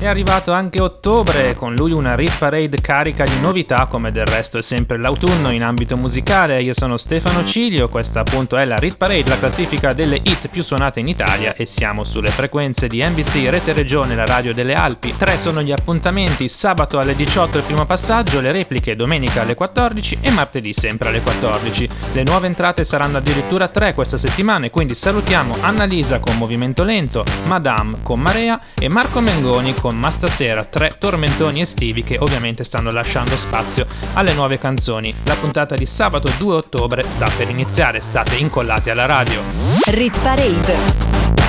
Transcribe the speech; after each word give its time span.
È 0.00 0.06
arrivato 0.06 0.52
anche 0.52 0.80
ottobre, 0.80 1.54
con 1.54 1.74
lui 1.74 1.92
una 1.92 2.14
Riff 2.14 2.38
Parade 2.38 2.80
carica 2.80 3.24
di 3.24 3.38
novità, 3.42 3.84
come 3.84 4.10
del 4.10 4.24
resto 4.24 4.56
è 4.56 4.62
sempre 4.62 4.96
l'autunno 4.96 5.50
in 5.50 5.62
ambito 5.62 5.94
musicale. 5.98 6.62
Io 6.62 6.72
sono 6.72 6.96
Stefano 6.96 7.44
Cilio, 7.44 7.90
questa 7.90 8.20
appunto 8.20 8.56
è 8.56 8.64
la 8.64 8.76
Riff 8.76 8.96
Parade, 8.96 9.28
la 9.28 9.36
classifica 9.36 9.92
delle 9.92 10.16
hit 10.16 10.48
più 10.48 10.62
suonate 10.62 11.00
in 11.00 11.08
Italia 11.08 11.54
e 11.54 11.66
siamo 11.66 12.04
sulle 12.04 12.30
frequenze 12.30 12.88
di 12.88 13.04
NBC 13.04 13.50
Rete 13.50 13.74
Regione, 13.74 14.14
la 14.14 14.24
radio 14.24 14.54
delle 14.54 14.72
Alpi. 14.72 15.14
Tre 15.14 15.36
sono 15.36 15.60
gli 15.60 15.70
appuntamenti, 15.70 16.48
sabato 16.48 16.98
alle 16.98 17.14
18 17.14 17.58
il 17.58 17.64
primo 17.64 17.84
passaggio, 17.84 18.40
le 18.40 18.52
repliche 18.52 18.96
domenica 18.96 19.42
alle 19.42 19.54
14 19.54 20.16
e 20.22 20.30
martedì 20.30 20.72
sempre 20.72 21.10
alle 21.10 21.20
14. 21.20 21.88
Le 22.14 22.22
nuove 22.22 22.46
entrate 22.46 22.84
saranno 22.84 23.18
addirittura 23.18 23.68
tre 23.68 23.92
questa 23.92 24.16
settimana 24.16 24.64
e 24.64 24.70
quindi 24.70 24.94
salutiamo 24.94 25.56
Annalisa 25.60 26.20
con 26.20 26.38
Movimento 26.38 26.84
Lento, 26.84 27.22
Madame 27.44 27.98
con 28.02 28.18
Marea 28.18 28.58
e 28.78 28.88
Marco 28.88 29.20
Mengoni 29.20 29.74
con 29.74 29.88
con 29.90 29.98
Ma 29.98 30.10
stasera 30.12 30.64
tre 30.64 30.94
tormentoni 30.98 31.60
estivi 31.60 32.04
che 32.04 32.16
ovviamente 32.18 32.62
stanno 32.62 32.92
lasciando 32.92 33.34
spazio 33.34 33.86
alle 34.12 34.32
nuove 34.34 34.56
canzoni. 34.56 35.12
La 35.24 35.34
puntata 35.34 35.74
di 35.74 35.84
sabato 35.84 36.30
2 36.38 36.54
ottobre 36.54 37.02
sta 37.02 37.28
per 37.36 37.48
iniziare, 37.48 38.00
state 38.00 38.36
incollati 38.36 38.90
alla 38.90 39.06
radio. 39.06 39.42
Rit 39.86 40.16
Parade 40.20 40.74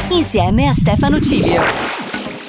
insieme 0.09 0.67
a 0.67 0.73
Stefano 0.73 1.21
Cilio. 1.21 1.61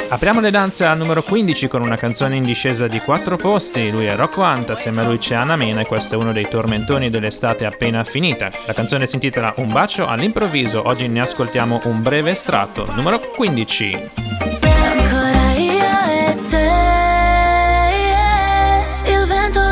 Apriamo 0.08 0.40
le 0.40 0.50
danze 0.50 0.84
al 0.84 0.96
numero 0.96 1.22
15 1.22 1.68
con 1.68 1.82
una 1.82 1.96
canzone 1.96 2.36
in 2.36 2.42
discesa 2.42 2.86
di 2.86 2.98
4 2.98 3.36
posti, 3.36 3.90
lui 3.90 4.06
è 4.06 4.16
Rocco 4.16 4.42
Anta, 4.42 4.72
assieme 4.74 5.00
a 5.00 5.04
lui 5.04 5.18
c'è 5.18 5.34
Anna 5.34 5.56
Mena 5.56 5.80
e 5.80 5.86
questo 5.86 6.14
è 6.14 6.18
uno 6.18 6.32
dei 6.32 6.48
tormentoni 6.48 7.08
dell'estate 7.08 7.64
appena 7.66 8.04
finita. 8.04 8.50
La 8.66 8.74
canzone 8.74 9.06
si 9.06 9.14
intitola 9.14 9.54
Un 9.56 9.70
bacio 9.70 10.06
all'improvviso, 10.06 10.86
oggi 10.86 11.08
ne 11.08 11.20
ascoltiamo 11.20 11.80
un 11.84 12.02
breve 12.02 12.32
estratto, 12.32 12.86
numero 12.94 13.20
15. 13.20 14.61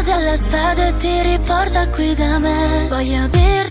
L'estate 0.06 0.94
ti 0.96 1.22
riporta 1.22 1.88
qui 1.88 2.14
da 2.14 2.38
me. 2.38 2.86
Voglio 2.88 3.26
dirti 3.28 3.69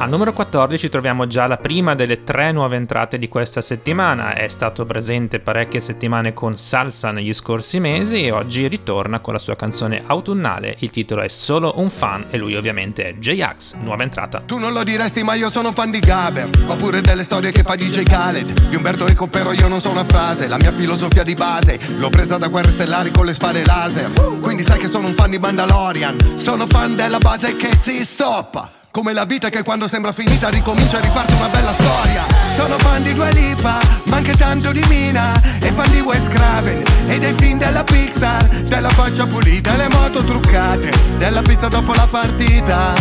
Al 0.00 0.08
numero 0.08 0.32
14 0.32 0.88
troviamo 0.90 1.26
già 1.26 1.48
la 1.48 1.56
prima 1.56 1.96
delle 1.96 2.22
tre 2.22 2.52
nuove 2.52 2.76
entrate 2.76 3.18
di 3.18 3.26
questa 3.26 3.60
settimana. 3.60 4.32
È 4.32 4.46
stato 4.46 4.86
presente 4.86 5.40
parecchie 5.40 5.80
settimane 5.80 6.32
con 6.32 6.56
Salsa 6.56 7.10
negli 7.10 7.32
scorsi 7.32 7.80
mesi 7.80 8.22
e 8.22 8.30
oggi 8.30 8.68
ritorna 8.68 9.18
con 9.18 9.32
la 9.32 9.40
sua 9.40 9.56
canzone 9.56 10.04
autunnale. 10.06 10.76
Il 10.78 10.90
titolo 10.90 11.22
è 11.22 11.28
Solo 11.28 11.80
un 11.80 11.90
fan 11.90 12.26
e 12.30 12.38
lui 12.38 12.54
ovviamente 12.54 13.08
è 13.08 13.14
J-Ax, 13.14 13.74
nuova 13.74 14.04
entrata. 14.04 14.40
Tu 14.46 14.58
non 14.58 14.72
lo 14.72 14.84
diresti 14.84 15.24
ma 15.24 15.34
io 15.34 15.50
sono 15.50 15.72
fan 15.72 15.90
di 15.90 15.98
Gaber, 15.98 16.48
oppure 16.68 17.00
delle 17.00 17.24
storie 17.24 17.50
che 17.50 17.64
fa 17.64 17.74
DJ 17.74 18.04
Khaled. 18.04 18.68
Di 18.68 18.76
Umberto 18.76 19.04
Eco 19.08 19.26
però 19.26 19.52
io 19.52 19.66
non 19.66 19.80
so 19.80 19.90
una 19.90 20.04
frase, 20.04 20.46
la 20.46 20.58
mia 20.58 20.70
filosofia 20.70 21.24
di 21.24 21.34
base 21.34 21.76
l'ho 21.98 22.08
presa 22.08 22.38
da 22.38 22.46
guerre 22.46 22.70
stellari 22.70 23.10
con 23.10 23.26
le 23.26 23.34
spade 23.34 23.64
laser. 23.64 24.12
Quindi 24.40 24.62
sai 24.62 24.78
che 24.78 24.86
sono 24.86 25.08
un 25.08 25.14
fan 25.14 25.30
di 25.30 25.38
Mandalorian, 25.38 26.36
sono 26.36 26.68
fan 26.68 26.94
della 26.94 27.18
base 27.18 27.56
che 27.56 27.74
si 27.74 28.04
stoppa. 28.04 28.77
Come 28.90 29.12
la 29.12 29.24
vita 29.24 29.50
che 29.50 29.62
quando 29.62 29.86
sembra 29.86 30.12
finita 30.12 30.48
ricomincia 30.48 30.98
e 30.98 31.02
riparte 31.02 31.34
una 31.34 31.48
bella 31.48 31.72
storia. 31.72 32.24
Sono 32.56 32.78
fan 32.78 33.02
di 33.02 33.12
Dua 33.12 33.28
Lipa, 33.28 33.78
ma 34.04 34.16
anche 34.16 34.34
tanto 34.34 34.72
di 34.72 34.82
Mina 34.88 35.40
E 35.60 35.70
fan 35.70 35.90
di 35.90 36.00
Wes 36.00 36.26
Craven 36.26 36.82
e 37.06 37.18
dei 37.18 37.32
film 37.32 37.58
della 37.58 37.84
Pixar 37.84 38.44
Della 38.64 38.88
faccia 38.88 39.26
pulita 39.26 39.74
e 39.74 39.76
le 39.76 39.88
moto 39.90 40.24
truccate 40.24 40.90
Della 41.18 41.40
pizza 41.42 41.68
dopo 41.68 41.92
la 41.92 42.08
partita. 42.10 42.94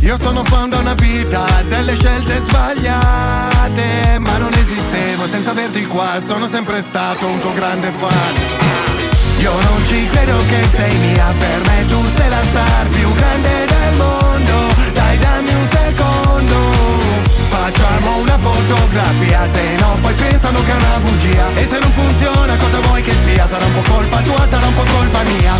Io 0.00 0.16
sono 0.20 0.42
fan 0.44 0.70
da 0.70 0.78
una 0.78 0.94
vita 0.94 1.44
delle 1.68 1.96
scelte 1.96 2.40
sbagliate 2.40 4.18
Ma 4.18 4.38
non 4.38 4.52
esistevo 4.54 5.28
senza 5.28 5.50
averti 5.50 5.86
qua 5.86 6.20
Sono 6.24 6.48
sempre 6.48 6.80
stato 6.80 7.26
un 7.26 7.38
tuo 7.38 7.52
grande 7.52 7.90
fan. 7.90 8.34
Io 9.38 9.52
non 9.52 9.84
ci 9.86 10.06
credo 10.06 10.38
che 10.48 10.64
sei 10.74 10.96
mia 10.96 11.32
per 11.38 11.60
me 11.66 11.84
Tu 11.86 12.02
sei 12.16 12.28
la 12.28 12.42
star 12.42 12.86
più 12.88 13.12
grande 13.14 13.66
del 13.66 13.96
mondo 13.96 14.65
Facciamo 17.66 18.18
una 18.18 18.38
fotografia 18.38 19.44
Se 19.50 19.74
no 19.80 19.98
poi 20.00 20.14
pensano 20.14 20.62
che 20.62 20.70
è 20.70 20.74
una 20.74 20.98
bugia. 21.00 21.48
E 21.56 21.66
se 21.66 21.80
non 21.80 21.90
funziona 21.90 22.56
cosa 22.56 22.78
vuoi 22.78 23.02
che 23.02 23.12
sia? 23.24 23.48
Sarà 23.48 23.64
un 23.64 23.72
po' 23.74 23.90
colpa 23.90 24.20
tua, 24.20 24.46
sarà 24.48 24.66
un 24.68 24.74
po' 24.74 24.84
colpa 24.84 25.22
mia. 25.24 25.52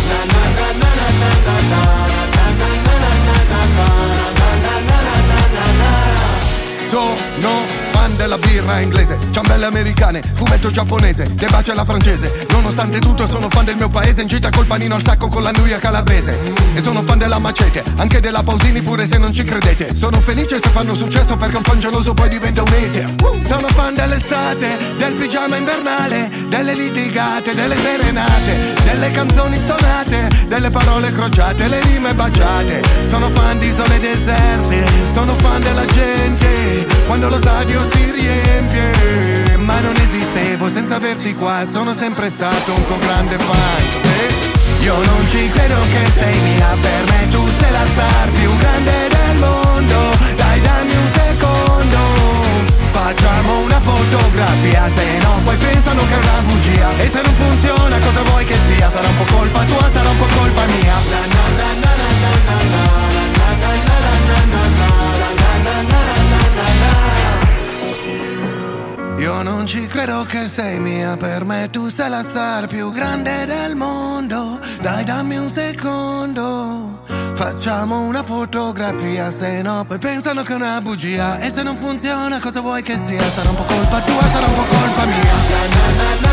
Sono 6.89 7.86
fan 8.07 8.15
della 8.15 8.37
birra 8.37 8.79
inglese, 8.79 9.17
ciambelle 9.31 9.65
americane, 9.65 10.21
fumetto 10.31 10.71
giapponese, 10.71 11.33
che 11.35 11.47
bacia 11.47 11.73
la 11.73 11.83
francese. 11.83 12.45
Nonostante 12.51 12.99
tutto 12.99 13.27
sono 13.27 13.49
fan 13.49 13.65
del 13.65 13.75
mio 13.75 13.89
paese, 13.89 14.21
in 14.21 14.27
gita 14.27 14.49
col 14.49 14.65
panino 14.65 14.95
al 14.95 15.03
sacco 15.03 15.27
con 15.27 15.43
la 15.43 15.51
nuria 15.51 15.77
calabrese. 15.77 16.39
E 16.73 16.81
sono 16.81 17.03
fan 17.03 17.17
della 17.17 17.39
macete, 17.39 17.83
anche 17.97 18.21
della 18.21 18.43
Pausini 18.43 18.81
pure 18.81 19.05
se 19.05 19.17
non 19.17 19.33
ci 19.33 19.43
credete. 19.43 19.95
Sono 19.95 20.21
felice 20.21 20.59
se 20.59 20.69
fanno 20.69 20.95
successo 20.95 21.35
perché 21.35 21.57
un 21.57 21.63
fan 21.63 21.79
geloso 21.79 22.13
poi 22.13 22.29
diventa 22.29 22.61
un 22.61 22.67
hater. 22.67 23.15
Sono 23.45 23.67
fan 23.67 23.95
dell'estate, 23.95 24.77
del 24.97 25.13
pigiama 25.13 25.57
invernale, 25.57 26.29
delle 26.47 26.73
litigate, 26.75 27.53
delle 27.53 27.75
serenate, 27.75 28.73
delle 28.83 29.11
canzoni 29.11 29.57
stonate, 29.57 30.29
delle 30.47 30.69
parole 30.69 31.11
crociate, 31.11 31.67
le 31.67 31.81
rime 31.81 32.13
baciate. 32.13 32.81
Sono 33.09 33.29
fan 33.29 33.59
di 33.59 33.67
isole 33.67 33.99
deserte, 33.99 34.85
sono 35.13 35.35
fan 35.35 35.61
della 35.61 35.85
gente, 35.85 36.87
quando 37.07 37.29
lo 37.29 37.37
stadio 37.37 37.81
si 37.93 38.11
riempie 38.11 39.57
Ma 39.57 39.79
non 39.79 39.95
esistevo 39.95 40.69
senza 40.69 40.97
averti 40.97 41.33
qua 41.33 41.65
Sono 41.71 41.93
sempre 41.95 42.29
stato 42.29 42.73
un 42.73 42.99
grande 42.99 43.37
fan 43.37 43.83
sì. 44.03 44.83
Io 44.83 44.93
non 44.93 45.27
ci 45.27 45.49
credo 45.49 45.75
che 45.89 46.11
sei 46.11 46.37
mia 46.39 46.75
Per 46.79 47.03
me 47.09 47.27
tu 47.29 47.43
sei 47.59 47.71
la 47.71 47.85
star 47.85 48.29
più 48.31 48.55
grande 48.57 49.07
del 49.07 49.37
mondo 49.37 49.95
Dai 50.35 50.61
dammi 50.61 50.95
un 50.95 51.09
secondo 51.13 51.97
Facciamo 52.91 53.59
una 53.63 53.79
fotografia 53.79 54.89
Se 54.93 55.17
no 55.23 55.41
poi 55.43 55.55
pensano 55.55 56.05
che 56.05 56.13
è 56.13 56.17
una 56.17 56.41
bugia 56.45 56.89
E 56.97 57.09
se 57.09 57.21
non 57.21 57.33
funziona 57.33 57.99
cosa 57.99 58.21
vuoi 58.23 58.45
che 58.45 58.57
sia 58.67 58.91
Sarà 58.91 59.07
un 59.07 59.17
po' 59.17 59.33
colpa 59.33 59.63
tua, 59.63 59.89
sarà 59.91 60.09
un 60.09 60.17
po' 60.17 60.27
colpa 60.37 60.65
mia 60.65 60.95
na, 61.09 61.19
na, 61.25 61.45
na, 61.57 61.69
na, 61.81 61.95
na, 61.95 62.29
na, 62.45 62.75
na. 62.75 63.06
Non 69.67 69.75
ci 69.75 69.87
credo 69.87 70.23
che 70.23 70.47
sei 70.47 70.79
mia, 70.79 71.17
per 71.17 71.43
me 71.43 71.69
tu 71.69 71.89
sei 71.89 72.09
la 72.09 72.23
star 72.23 72.67
più 72.67 72.89
grande 72.89 73.45
del 73.45 73.75
mondo. 73.75 74.59
Dai, 74.79 75.03
dammi 75.03 75.35
un 75.35 75.49
secondo. 75.49 77.03
Facciamo 77.33 77.99
una 78.03 78.23
fotografia, 78.23 79.29
se 79.29 79.61
no 79.61 79.83
poi 79.85 79.97
pensano 79.97 80.43
che 80.43 80.53
è 80.53 80.55
una 80.55 80.79
bugia. 80.79 81.39
E 81.39 81.51
se 81.51 81.63
non 81.63 81.75
funziona, 81.75 82.39
cosa 82.39 82.61
vuoi 82.61 82.81
che 82.81 82.97
sia? 82.97 83.21
Sarà 83.29 83.49
un 83.49 83.55
po' 83.55 83.63
colpa 83.63 83.99
tua, 83.99 84.29
sarà 84.31 84.45
un 84.45 84.55
po' 84.55 84.63
colpa 84.63 85.05
mia. 85.05 86.27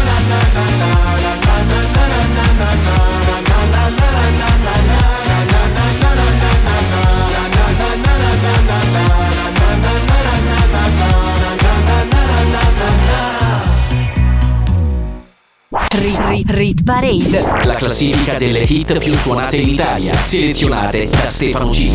Rit, 15.96 16.18
rit, 16.26 16.50
rit 16.50 16.82
Parade. 16.82 17.64
La 17.64 17.76
classifica 17.76 18.36
delle 18.36 18.62
hit 18.62 18.98
più 18.98 19.14
suonate 19.14 19.58
in 19.58 19.68
Italia, 19.68 20.12
selezionate 20.12 21.06
da 21.06 21.28
Stefano 21.28 21.70
G. 21.70 21.88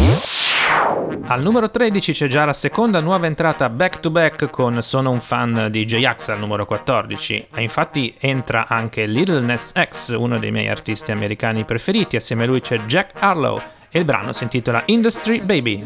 Al 1.26 1.42
numero 1.42 1.70
13 1.70 2.14
c'è 2.14 2.28
già 2.28 2.46
la 2.46 2.54
seconda 2.54 3.02
nuova 3.02 3.26
entrata 3.26 3.68
back 3.68 4.00
to 4.00 4.10
back 4.10 4.50
con 4.50 4.82
Sono 4.82 5.12
un 5.12 5.20
fan 5.20 5.68
di 5.70 5.84
J-Ax 5.84 6.30
al 6.30 6.40
numero 6.40 6.66
14. 6.66 7.48
E 7.54 7.62
infatti 7.62 8.16
entra 8.18 8.68
anche 8.70 9.06
Little 9.06 9.42
Ness 9.42 9.74
X, 9.74 10.16
uno 10.18 10.40
dei 10.40 10.52
miei 10.52 10.70
artisti 10.70 11.12
americani 11.12 11.66
preferiti. 11.66 12.16
Assieme 12.16 12.44
a 12.44 12.48
lui 12.48 12.62
c'è 12.62 12.78
Jack 12.86 13.22
Harlow 13.22 13.62
e 13.90 14.00
il 14.00 14.06
brano 14.06 14.32
si 14.32 14.44
intitola 14.44 14.82
Industry 14.86 15.42
Baby. 15.42 15.86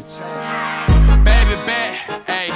Baby 1.20 1.56
bet, 1.64 2.20
ayy, 2.26 2.52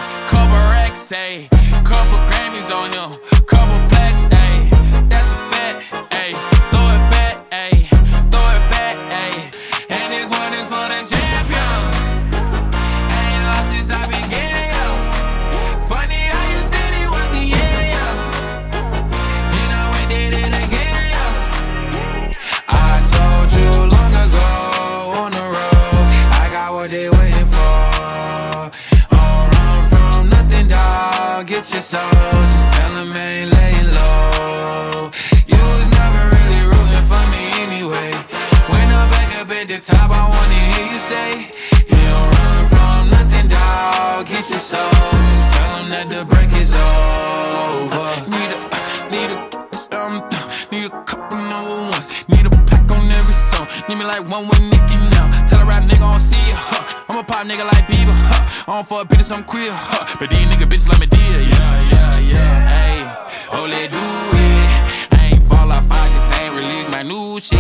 bitches, 59.29 59.37
I'm 59.37 59.45
queer, 59.45 59.71
huh? 59.73 60.17
But 60.19 60.31
these 60.31 60.47
nigga 60.47 60.67
bitches 60.67 60.89
like 60.89 61.01
me 61.01 61.07
dear, 61.07 61.41
yeah, 61.41 61.91
yeah, 61.91 62.19
yeah. 62.19 62.79
Ayy, 62.83 63.53
oh 63.53 63.67
let 63.67 63.91
do 63.91 63.99
it. 63.99 65.19
I 65.19 65.31
ain't 65.33 65.43
fall 65.43 65.71
off, 65.73 65.91
I 65.91 66.09
just 66.13 66.33
ain't 66.41 66.55
release 66.55 66.91
my 66.91 67.03
new 67.03 67.41
shit. 67.41 67.59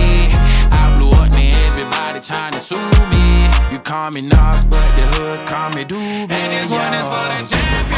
I 0.73 0.97
blew 0.99 1.11
up, 1.11 1.31
man, 1.32 1.55
everybody 1.69 2.20
tryna 2.20 2.61
sue 2.61 2.76
me. 2.76 3.73
You 3.73 3.81
call 3.81 4.11
me 4.11 4.23
Nas, 4.23 4.65
but 4.65 4.87
the 4.94 5.03
hood 5.15 5.47
call 5.47 5.70
me 5.70 5.85
Doobie. 5.85 6.31
And 6.31 6.53
this 6.53 6.70
one 6.70 6.94
is 6.94 7.09
for 7.09 7.26
the 7.29 7.56
champion. 7.56 7.98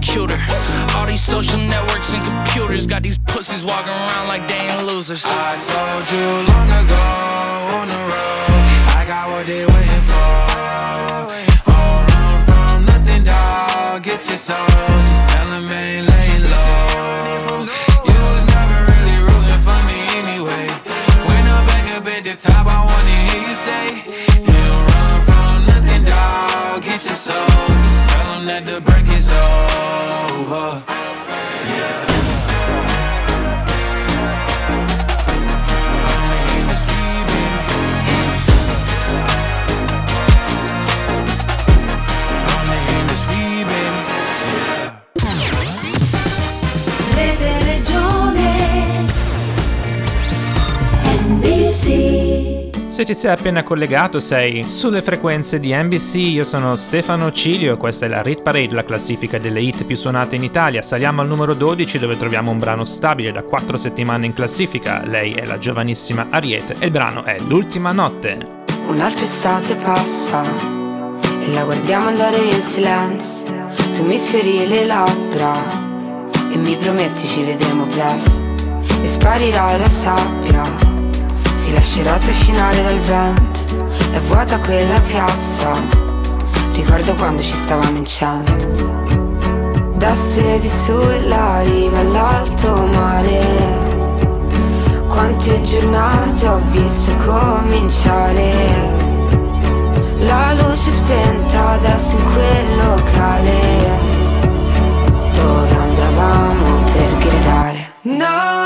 cuter. 0.00 0.38
All 0.94 1.06
these 1.06 1.22
social 1.22 1.58
networks 1.58 2.12
and 2.14 2.22
computers 2.24 2.86
got 2.86 3.02
these 3.02 3.18
pussies 3.18 3.64
walking 3.64 3.92
around 3.92 4.28
like 4.28 4.46
they 4.48 4.54
ain't 4.54 4.86
losers. 4.86 5.24
I 5.26 5.58
told 5.60 6.04
you 6.12 6.26
long 6.52 6.70
ago 6.84 7.04
on 7.78 7.86
the 7.88 8.00
road, 8.10 8.62
I 8.98 9.04
got 9.06 9.24
what 9.30 9.46
they 9.46 9.64
waiting 9.66 10.04
for. 10.10 10.34
Don't 11.66 12.04
run 12.10 12.36
from 12.46 12.86
nothing, 12.86 13.24
dog. 13.24 14.02
Get 14.02 14.26
your 14.28 14.36
soul, 14.36 14.56
just 14.56 15.24
tell 15.30 15.48
them 15.50 15.70
ain't 15.70 16.06
laying 16.08 16.44
low. 16.54 17.66
You 18.10 18.18
was 18.30 18.44
never 18.54 18.78
really 18.92 19.18
rooting 19.26 19.62
for 19.66 19.80
me 19.90 19.98
anyway. 20.22 20.66
When 21.28 21.42
I'm 21.54 21.64
back 21.66 21.86
up 21.96 22.06
at 22.06 22.22
the 22.24 22.34
top, 22.36 22.66
I 22.66 22.78
wanna 22.90 23.16
hear 23.28 23.42
you 23.48 23.54
say, 23.54 23.84
You 24.46 24.60
don't 24.70 24.84
run 24.92 25.20
from 25.28 25.66
nothing, 25.66 26.04
dog. 26.04 26.82
Get 26.82 27.02
your 27.04 27.18
soul, 27.26 27.66
just 27.68 28.02
tell 28.10 28.40
that 28.46 28.62
the 28.66 28.80
lover. 30.54 30.93
Se 52.94 53.04
ti 53.04 53.12
sei 53.12 53.32
appena 53.32 53.64
collegato 53.64 54.20
sei 54.20 54.62
sulle 54.62 55.02
frequenze 55.02 55.58
di 55.58 55.74
NBC, 55.74 56.14
io 56.14 56.44
sono 56.44 56.76
Stefano 56.76 57.32
Cilio 57.32 57.74
e 57.74 57.76
questa 57.76 58.06
è 58.06 58.08
la 58.08 58.22
Rit 58.22 58.42
Parade, 58.42 58.72
la 58.72 58.84
classifica 58.84 59.36
delle 59.36 59.60
hit 59.60 59.82
più 59.82 59.96
suonate 59.96 60.36
in 60.36 60.44
Italia. 60.44 60.80
Saliamo 60.80 61.20
al 61.20 61.26
numero 61.26 61.54
12 61.54 61.98
dove 61.98 62.16
troviamo 62.16 62.52
un 62.52 62.60
brano 62.60 62.84
stabile 62.84 63.32
da 63.32 63.42
4 63.42 63.76
settimane 63.78 64.26
in 64.26 64.32
classifica. 64.32 65.02
Lei 65.04 65.32
è 65.32 65.44
la 65.44 65.58
giovanissima 65.58 66.28
Ariete 66.30 66.76
e 66.78 66.84
il 66.84 66.92
brano 66.92 67.24
è 67.24 67.34
L'ultima 67.48 67.90
notte. 67.90 68.38
Un'altra 68.86 69.24
estate 69.24 69.74
passa 69.74 70.44
e 71.40 71.52
la 71.52 71.64
guardiamo 71.64 72.06
andare 72.06 72.36
in 72.36 72.62
silenzio. 72.62 73.46
Tu 73.96 74.04
mi 74.04 74.16
sferi 74.16 74.68
le 74.68 74.84
labbra 74.84 75.52
e 76.48 76.56
mi 76.56 76.76
prometti 76.76 77.26
ci 77.26 77.42
vedremo 77.42 77.86
presto. 77.86 78.40
E 79.02 79.06
sparirà 79.08 79.76
la 79.76 79.88
sabbia, 79.88 80.62
si 81.64 81.72
lascerà 81.72 82.12
trascinare 82.18 82.82
dal 82.82 82.98
vento. 82.98 83.86
È 84.12 84.18
vuota 84.18 84.58
quella 84.58 85.00
piazza, 85.00 85.72
ricordo 86.74 87.14
quando 87.14 87.40
ci 87.40 87.54
stavamo 87.54 87.96
in 87.96 88.04
cento. 88.04 88.68
Da 89.94 90.14
stesi 90.14 90.68
sulla 90.68 91.62
riva 91.62 92.00
all'alto 92.00 92.86
mare. 92.92 93.92
Quante 95.08 95.62
giornate 95.62 96.46
ho 96.48 96.60
visto 96.70 97.14
cominciare 97.24 98.52
La 100.18 100.52
luce 100.54 100.90
spenta 100.90 101.68
adesso 101.70 102.16
in 102.16 102.24
quel 102.24 102.76
locale 102.76 103.60
Dove 105.32 105.76
andavamo 105.76 106.82
per 106.92 107.16
gridare 107.18 107.92
No, 108.02 108.63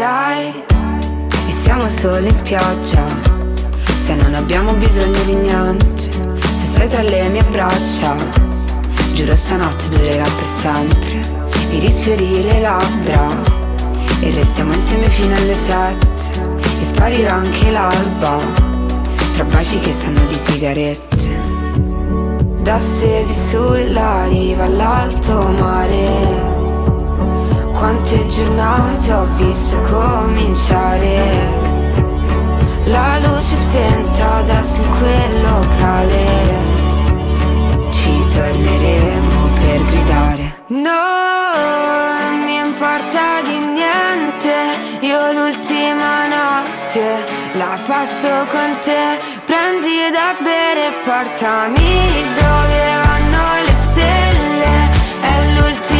ricorderai 0.00 0.64
E 1.48 1.52
siamo 1.52 1.86
solo 1.88 2.26
in 2.26 2.34
spiaggia 2.34 3.04
Se 3.84 4.14
non 4.14 4.34
abbiamo 4.34 4.72
bisogno 4.74 5.22
di 5.24 5.34
niente 5.34 6.10
Se 6.40 6.66
sei 6.66 6.88
tra 6.88 7.02
le 7.02 7.28
mie 7.28 7.44
braccia. 7.44 8.16
Giuro 9.12 9.36
stanotte 9.36 9.88
durerà 9.90 10.24
per 10.24 10.46
sempre 10.60 11.20
Mi 11.70 11.78
risfiori 11.78 12.42
le 12.42 12.60
labbra 12.60 13.28
E 14.20 14.30
restiamo 14.32 14.72
insieme 14.72 15.08
fino 15.08 15.34
alle 15.34 15.54
sette 15.54 16.40
E 16.78 16.82
sparirà 16.82 17.34
anche 17.34 17.70
l'alba 17.70 18.38
Tra 19.34 19.44
baci 19.44 19.78
che 19.80 19.92
sanno 19.92 20.20
di 20.26 20.34
sigarette. 20.34 21.18
Da 22.62 22.78
stesi 22.78 23.34
sulla 23.34 24.26
riva 24.28 24.64
all'alto 24.64 25.48
mare 25.58 26.49
quante 27.80 28.26
giornate 28.26 29.10
ho 29.10 29.26
visto 29.36 29.80
cominciare. 29.88 31.48
La 32.84 33.18
luce 33.20 33.56
spenta 33.56 34.34
adesso 34.34 34.82
in 34.82 34.90
quel 34.98 35.40
locale. 35.40 36.26
Ci 37.90 38.18
torneremo 38.34 39.48
per 39.54 39.84
gridare. 39.86 40.58
Non 40.66 42.44
mi 42.44 42.56
importa 42.56 43.40
di 43.42 43.58
niente 43.58 44.54
Io 45.00 45.32
l'ultima 45.32 46.28
notte 46.28 47.24
la 47.54 47.78
passo 47.86 48.28
con 48.52 48.78
te. 48.82 49.18
Prendi 49.46 50.10
da 50.12 50.36
bere 50.42 50.88
e 50.88 50.92
portami 51.02 52.24
dove 52.40 52.80
vanno 53.04 53.44
le 53.64 53.72
stelle. 53.72 54.72
È 55.20 55.34
l'ultima 55.54 55.99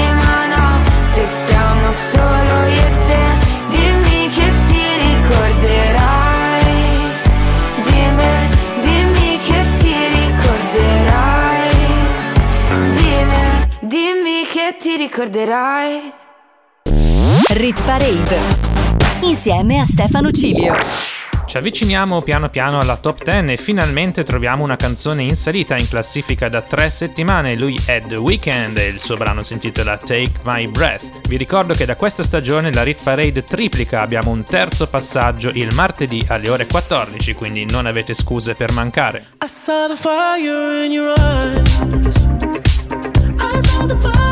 ricorderai 15.00 16.12
Rit 17.48 17.82
Parade 17.84 18.38
insieme 19.22 19.80
a 19.80 19.84
Stefano 19.86 20.30
Cilio. 20.30 20.74
Ci 21.46 21.56
avviciniamo 21.56 22.20
piano 22.20 22.50
piano 22.50 22.78
alla 22.78 22.96
top 22.96 23.24
10 23.24 23.52
e 23.52 23.56
finalmente 23.56 24.24
troviamo 24.24 24.62
una 24.62 24.76
canzone 24.76 25.22
in 25.22 25.36
salita 25.36 25.74
in 25.78 25.88
classifica 25.88 26.50
da 26.50 26.60
tre 26.60 26.90
settimane. 26.90 27.56
Lui 27.56 27.80
è 27.86 28.02
The 28.06 28.16
Weeknd 28.16 28.76
e 28.76 28.88
il 28.88 29.00
suo 29.00 29.16
brano 29.16 29.42
si 29.42 29.54
intitola 29.54 29.96
Take 29.96 30.40
My 30.42 30.66
Breath. 30.66 31.26
Vi 31.26 31.38
ricordo 31.38 31.72
che 31.72 31.86
da 31.86 31.96
questa 31.96 32.22
stagione 32.22 32.70
la 32.70 32.82
Rit 32.82 33.02
Parade 33.02 33.42
triplica, 33.42 34.02
abbiamo 34.02 34.30
un 34.30 34.44
terzo 34.44 34.86
passaggio 34.86 35.48
il 35.48 35.72
martedì 35.74 36.22
alle 36.28 36.50
ore 36.50 36.66
14, 36.66 37.32
quindi 37.32 37.64
non 37.64 37.86
avete 37.86 38.12
scuse 38.12 38.52
per 38.52 38.70
mancare. 38.72 39.28
I 39.42 39.48
saw 39.48 39.88
the 39.88 39.96
fire 39.96 40.84
in 40.84 40.92
your 40.92 41.14
eyes. 41.18 42.28
I 43.38 43.62
saw 43.62 43.86
the 43.86 43.96
fire 43.98 44.29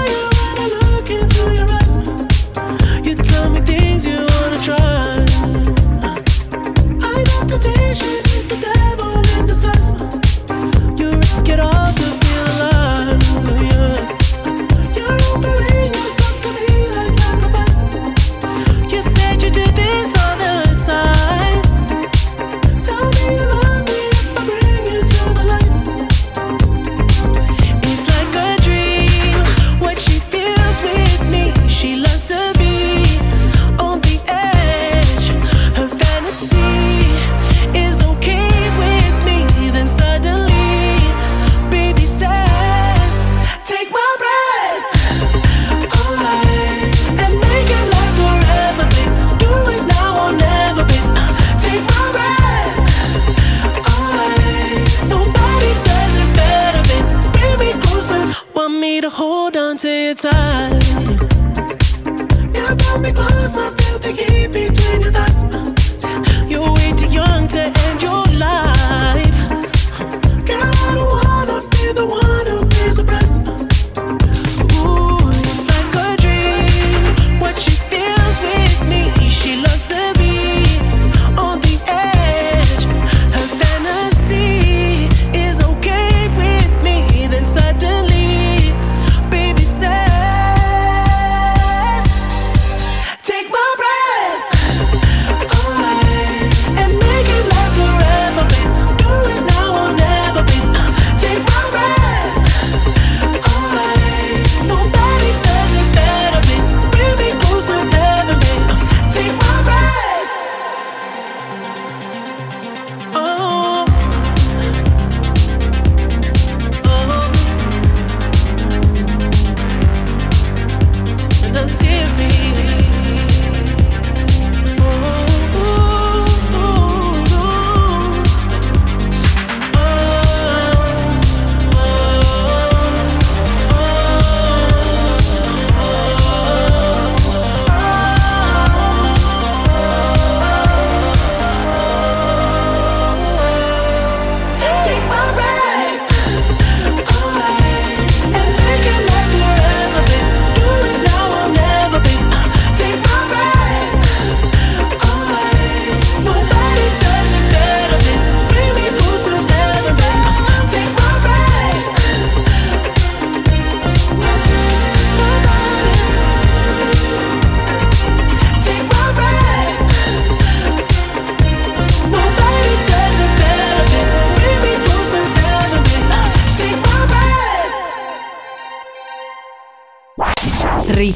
to 59.79 59.89
your 59.89 60.15
tight. 60.15 60.73
You 62.53 62.75
brought 62.75 63.01
me 63.01 63.13
closer, 63.13 63.71
feel 63.77 63.99
the 64.01 64.11
heat 64.11 64.68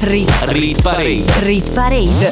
Rit, 0.01 0.39
rit, 0.47 1.71
Parade. 1.71 2.31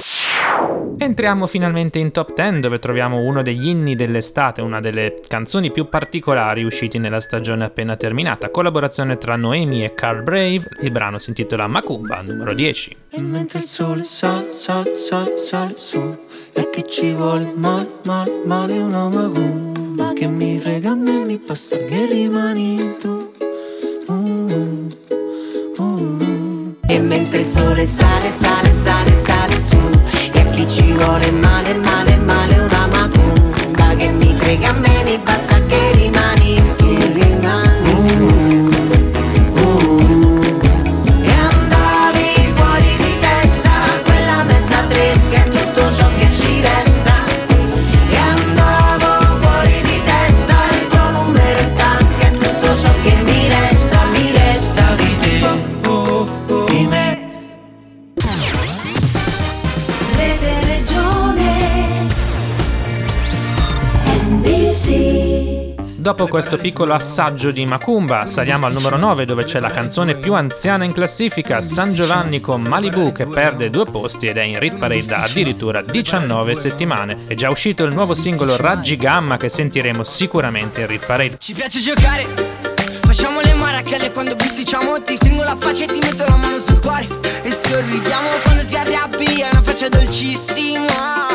Entriamo 0.97 1.45
finalmente 1.45 1.99
in 1.99 2.11
top 2.11 2.33
10 2.33 2.59
dove 2.59 2.79
troviamo 2.79 3.19
uno 3.19 3.43
degli 3.43 3.67
inni 3.67 3.95
dell'estate, 3.95 4.61
una 4.61 4.79
delle 4.79 5.19
canzoni 5.27 5.71
più 5.71 5.87
particolari 5.87 6.63
usciti 6.63 6.97
nella 6.97 7.19
stagione 7.19 7.65
appena 7.65 7.95
terminata, 7.95 8.49
collaborazione 8.49 9.19
tra 9.19 9.35
Noemi 9.35 9.83
e 9.83 9.93
Carl 9.93 10.23
Brave, 10.23 10.63
il 10.81 10.91
brano 10.91 11.19
si 11.19 11.29
intitola 11.29 11.67
Macumba, 11.67 12.21
numero 12.21 12.53
10. 12.53 12.97
E 13.11 13.21
mentre 13.21 13.59
il 13.59 13.65
sole 13.65 14.03
sale, 14.03 14.53
sale, 14.53 14.97
sale, 14.97 15.37
sale 15.37 15.73
su 15.75 16.17
E 16.53 16.69
che 16.71 16.83
ci 16.87 17.13
vuole 17.13 17.51
male, 17.55 17.89
male, 18.05 18.41
male 18.45 18.79
una 18.79 19.07
macumba 19.07 20.13
Che 20.13 20.27
mi 20.27 20.57
frega 20.57 20.91
a 20.91 20.95
me, 20.95 21.25
mi 21.25 21.37
basta 21.37 21.77
che 21.77 22.07
rimani 22.07 22.95
tu 22.99 23.30
E 26.91 26.99
mentre 26.99 27.39
il 27.39 27.47
sole 27.47 27.85
sale, 27.85 28.29
sale, 28.29 28.73
sale, 28.73 29.15
sale 29.15 29.57
su 29.57 29.77
chi 30.51 30.67
ci 30.67 30.91
vuole 30.91 31.31
male, 31.31 31.73
male, 31.75 32.17
male 32.17 32.59
una 32.59 32.87
macumba. 32.87 33.95
Che 33.95 34.09
mi 34.09 34.35
frega 34.35 34.71
a 34.71 34.73
me, 34.73 35.03
mi 35.05 35.17
basta 35.23 35.57
che 35.67 35.91
rimani, 35.93 36.61
che 36.75 37.11
rimani 37.13 38.40
Dopo 66.11 66.27
questo 66.27 66.57
piccolo 66.57 66.93
assaggio 66.93 67.51
di 67.51 67.65
Macumba, 67.65 68.27
saliamo 68.27 68.65
al 68.65 68.73
numero 68.73 68.97
9 68.97 69.23
dove 69.23 69.45
c'è 69.45 69.59
la 69.59 69.69
canzone 69.69 70.15
più 70.15 70.33
anziana 70.33 70.83
in 70.83 70.91
classifica, 70.91 71.61
San 71.61 71.93
Giovanni 71.93 72.41
con 72.41 72.63
Malibu 72.63 73.13
che 73.13 73.25
perde 73.25 73.69
due 73.69 73.85
posti 73.85 74.25
ed 74.25 74.35
è 74.35 74.41
in 74.41 74.59
Rit 74.59 74.77
Parade 74.77 75.05
da 75.05 75.21
addirittura 75.21 75.81
19 75.81 76.53
settimane. 76.55 77.27
È 77.27 77.33
già 77.33 77.49
uscito 77.49 77.85
il 77.85 77.93
nuovo 77.93 78.13
singolo 78.13 78.57
Raggi 78.57 78.97
Gamma 78.97 79.37
che 79.37 79.47
sentiremo 79.47 80.03
sicuramente 80.03 80.81
in 80.81 80.87
Rit 80.87 81.05
Parade. 81.05 81.37
Ci 81.39 81.53
piace 81.53 81.79
giocare, 81.79 82.27
facciamo 83.03 83.39
le 83.39 83.53
marachelle 83.53 84.11
quando 84.11 84.35
bisticciamo 84.35 85.01
Ti 85.01 85.15
stringo 85.15 85.43
la 85.43 85.55
faccia 85.55 85.85
e 85.85 85.87
ti 85.87 85.99
metto 86.01 86.25
la 86.27 86.35
mano 86.35 86.59
sul 86.59 86.81
cuore 86.81 87.07
E 87.41 87.51
sorridiamo 87.51 88.27
quando 88.43 88.65
ti 88.65 88.75
arrabbi, 88.75 89.39
è 89.39 89.47
una 89.49 89.61
faccia 89.61 89.87
dolcissima 89.87 91.27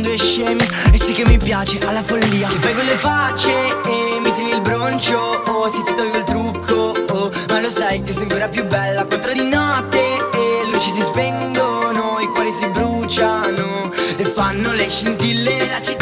Siamo 0.00 0.16
due 0.16 0.16
scemi, 0.16 0.66
e 0.92 0.98
sì 0.98 1.12
che 1.12 1.26
mi 1.26 1.36
piace, 1.36 1.78
alla 1.80 2.02
follia. 2.02 2.48
Che 2.48 2.56
fai 2.56 2.72
quelle 2.72 2.94
facce 2.94 3.52
e 3.52 4.18
mi 4.18 4.32
tieni 4.32 4.52
il 4.52 4.62
broncio 4.62 5.18
Oh, 5.18 5.68
se 5.68 5.82
ti 5.82 5.94
tolgo 5.94 6.16
il 6.16 6.24
trucco, 6.24 6.94
oh 7.10 7.30
Ma 7.48 7.60
lo 7.60 7.68
sai 7.68 8.02
che 8.02 8.12
sei 8.12 8.22
ancora 8.22 8.48
più 8.48 8.64
bella 8.64 9.04
Quattro 9.04 9.32
di 9.32 9.46
notte 9.46 9.98
e 9.98 10.70
luci 10.72 10.90
si 10.90 11.02
spengono 11.02 12.18
I 12.18 12.26
cuori 12.32 12.50
si 12.50 12.66
bruciano 12.68 13.90
e 14.16 14.24
fanno 14.24 14.72
le 14.72 14.88
scintille 14.88 15.66
La 15.68 15.82
città 15.82 15.99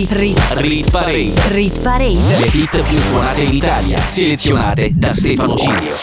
Rit, 0.00 0.12
rit, 0.12 0.52
Rit 0.52 0.90
Parade. 0.90 1.32
rit 1.48 1.78
parade. 1.82 2.38
Le 2.38 2.46
hit 2.46 2.82
più 2.88 2.96
suonate 2.96 3.42
in 3.42 3.54
Italia, 3.54 3.98
selezionate 3.98 4.92
da 4.94 5.12
Stefano 5.12 5.54
Cilio. 5.56 5.94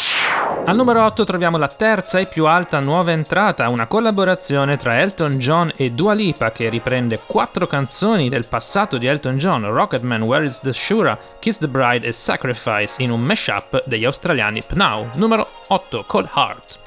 Al 0.66 0.76
numero 0.76 1.04
8 1.04 1.24
troviamo 1.24 1.58
la 1.58 1.68
terza 1.68 2.20
e 2.20 2.28
più 2.28 2.46
alta 2.46 2.80
nuova 2.80 3.12
entrata, 3.12 3.68
una 3.70 3.88
collaborazione 3.88 4.78
tra 4.78 5.00
Elton 5.00 5.32
John 5.40 5.74
e 5.76 5.94
Dua 5.94 6.14
Lipa 6.14 6.52
che 6.52 6.70
riprende 6.70 7.20
quattro 7.26 7.66
canzoni 7.66 8.30
del 8.30 8.46
passato 8.48 9.00
di 9.00 9.08
Elton 9.08 9.38
John, 9.38 9.68
Rocketman, 9.68 10.22
Where 10.22 10.46
is 10.46 10.60
the 10.60 10.74
Shura, 10.74 11.18
Kiss 11.40 11.58
the 11.58 11.68
Bride 11.68 12.06
e 12.06 12.12
Sacrifice 12.12 13.02
in 13.02 13.10
un 13.10 13.22
mashup 13.22 13.82
degli 13.88 14.06
australiani 14.06 14.62
Pnau. 14.62 15.08
Numero 15.16 15.48
8, 15.70 16.04
Cold 16.06 16.30
Heart. 16.36 16.86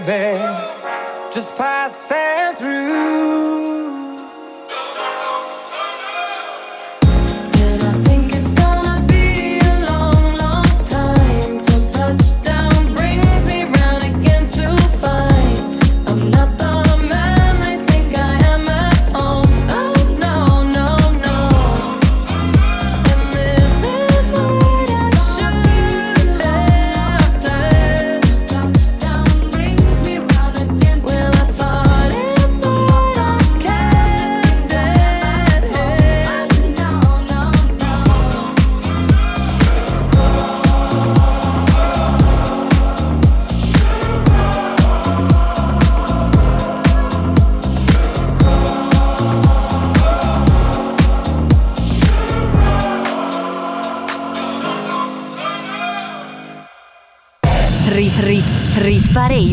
Baby. 0.00 0.42
Just 1.32 1.56
passing 1.56 2.56
through. 2.56 3.75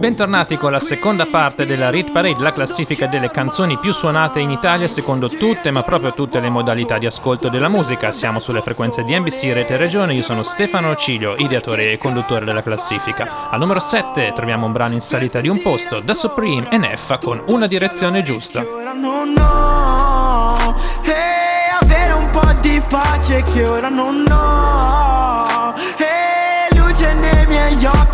Bentornati 0.00 0.56
con 0.56 0.72
la 0.72 0.78
seconda 0.78 1.26
parte 1.26 1.66
della 1.66 1.90
Rit 1.90 2.10
Parade, 2.10 2.40
la 2.40 2.54
classifica 2.54 3.06
delle 3.06 3.30
canzoni 3.30 3.76
più 3.76 3.92
suonate 3.92 4.40
in 4.40 4.50
Italia 4.50 4.88
secondo 4.88 5.28
tutte, 5.28 5.70
ma 5.70 5.82
proprio 5.82 6.14
tutte 6.14 6.40
le 6.40 6.48
modalità 6.48 6.96
di 6.96 7.04
ascolto 7.04 7.50
della 7.50 7.68
musica. 7.68 8.10
Siamo 8.10 8.40
sulle 8.40 8.62
frequenze 8.62 9.04
di 9.04 9.14
NBC 9.14 9.52
Rete 9.52 9.76
Regione, 9.76 10.14
io 10.14 10.22
sono 10.22 10.42
Stefano 10.42 10.96
Ciglio, 10.96 11.34
ideatore 11.36 11.92
e 11.92 11.98
conduttore 11.98 12.46
della 12.46 12.62
classifica. 12.62 13.50
Al 13.50 13.58
numero 13.58 13.78
7 13.78 14.32
troviamo 14.34 14.64
un 14.64 14.72
brano 14.72 14.94
in 14.94 15.02
salita 15.02 15.42
di 15.42 15.48
un 15.48 15.60
posto, 15.60 16.02
The 16.02 16.14
Supreme 16.14 16.70
e 16.70 16.78
Neffa 16.78 17.18
con 17.18 17.42
Una 17.48 17.66
direzione 17.66 18.22
giusta. 18.22 18.64
ora 18.66 18.94
non 18.94 19.34
ho 19.36 20.74
E 21.04 21.78
avere 21.78 22.12
un 22.14 22.30
po' 22.30 22.54
di 22.62 22.80
pace 22.88 23.42
che 23.52 23.68
ora 23.68 23.90
non 23.90 24.24
ho 24.30 25.09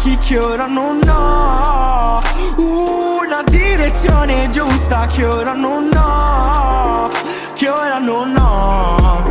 occhi 0.07 0.17
che 0.19 0.39
ora 0.39 0.67
non 0.67 1.01
ho. 1.09 2.21
Una 2.57 3.43
direzione 3.45 4.49
giusta 4.51 5.07
che 5.07 5.25
ora 5.25 5.53
non 5.53 5.91
ho. 5.95 7.11
Che 7.55 7.69
ora 7.69 7.99
non 7.99 8.37
ho. 8.37 9.25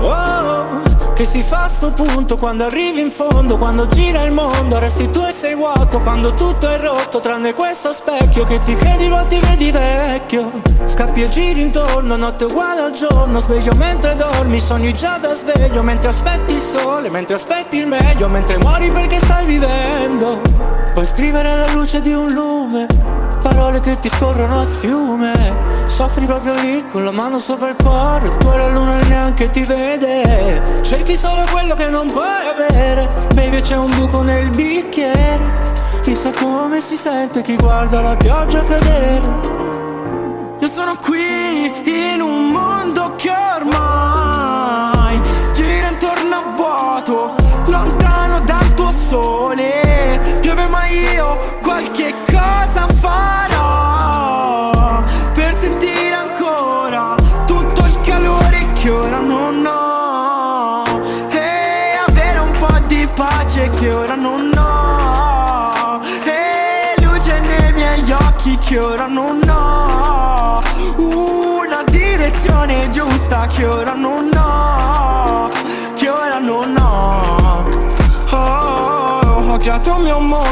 Oh, 0.00 0.89
che 1.20 1.26
si 1.26 1.42
fa 1.42 1.64
a 1.64 1.68
sto 1.68 1.92
punto 1.92 2.38
quando 2.38 2.64
arrivi 2.64 3.02
in 3.02 3.10
fondo 3.10 3.58
Quando 3.58 3.86
gira 3.88 4.22
il 4.22 4.32
mondo 4.32 4.78
resti 4.78 5.10
tu 5.10 5.22
e 5.22 5.32
sei 5.32 5.54
vuoto 5.54 6.00
Quando 6.00 6.32
tutto 6.32 6.66
è 6.66 6.78
rotto 6.78 7.20
tranne 7.20 7.52
questo 7.52 7.92
specchio 7.92 8.44
Che 8.44 8.58
ti 8.60 8.74
credi 8.74 9.08
ma 9.08 9.22
ti 9.24 9.38
vedi 9.38 9.70
vecchio. 9.70 10.50
Scappi 10.86 11.22
e 11.22 11.28
giri 11.28 11.60
intorno, 11.60 12.16
notte 12.16 12.44
uguale 12.44 12.80
al 12.80 12.94
giorno 12.94 13.38
Sveglio 13.40 13.74
mentre 13.74 14.16
dormi, 14.16 14.58
sogni 14.60 14.92
già 14.92 15.18
da 15.18 15.34
sveglio 15.34 15.82
Mentre 15.82 16.08
aspetti 16.08 16.54
il 16.54 16.60
sole, 16.60 17.10
mentre 17.10 17.34
aspetti 17.34 17.76
il 17.76 17.86
meglio 17.86 18.26
Mentre 18.28 18.56
muori 18.56 18.90
perché 18.90 19.18
stai 19.18 19.44
vivendo. 19.44 20.40
Puoi 20.94 21.06
scrivere 21.06 21.50
alla 21.50 21.70
luce 21.72 22.00
di 22.00 22.14
un 22.14 22.30
lume 22.32 22.86
Parole 23.42 23.80
che 23.80 23.98
ti 23.98 24.08
scorrono 24.08 24.62
a 24.62 24.66
fiume. 24.66 25.32
Soffri 25.84 26.26
proprio 26.26 26.52
lì 26.60 26.84
con 26.86 27.04
la 27.04 27.10
mano 27.10 27.38
sopra 27.38 27.70
il 27.70 27.76
cuore 27.76 28.28
Tu 28.36 28.48
la 28.48 28.68
luna 28.68 28.96
neanche 29.08 29.48
ti 29.50 29.62
vede. 29.62 30.82
Cerchi 30.82 31.09
solo 31.16 31.44
quello 31.50 31.74
che 31.74 31.86
non 31.86 32.06
puoi 32.06 32.46
avere. 32.46 33.08
Baby 33.34 33.60
c'è 33.60 33.76
un 33.76 33.90
buco 33.96 34.22
nel 34.22 34.50
bicchiere. 34.50 35.38
Chissà 36.02 36.30
come 36.32 36.80
si 36.80 36.96
sente 36.96 37.42
chi 37.42 37.56
guarda 37.56 38.00
la 38.00 38.16
pioggia 38.16 38.64
cadere. 38.64 39.20
Io 40.58 40.68
sono 40.68 40.96
qui 40.96 41.72
in 42.14 42.20
un 42.20 42.50
mondo 42.50 43.14
che 43.16 43.30
ormai 43.30 45.20
gira 45.52 45.88
intorno 45.88 46.34
a 46.34 46.42
vuoto, 46.54 47.34
lontano 47.66 48.38
dal 48.40 48.74
tuo 48.74 48.90
sole. 48.90 50.38
Piove 50.40 50.66
ma 50.68 50.86
io 50.86 51.38
qualche 51.62 52.14
cosa 52.26 52.86
farò 53.00 53.19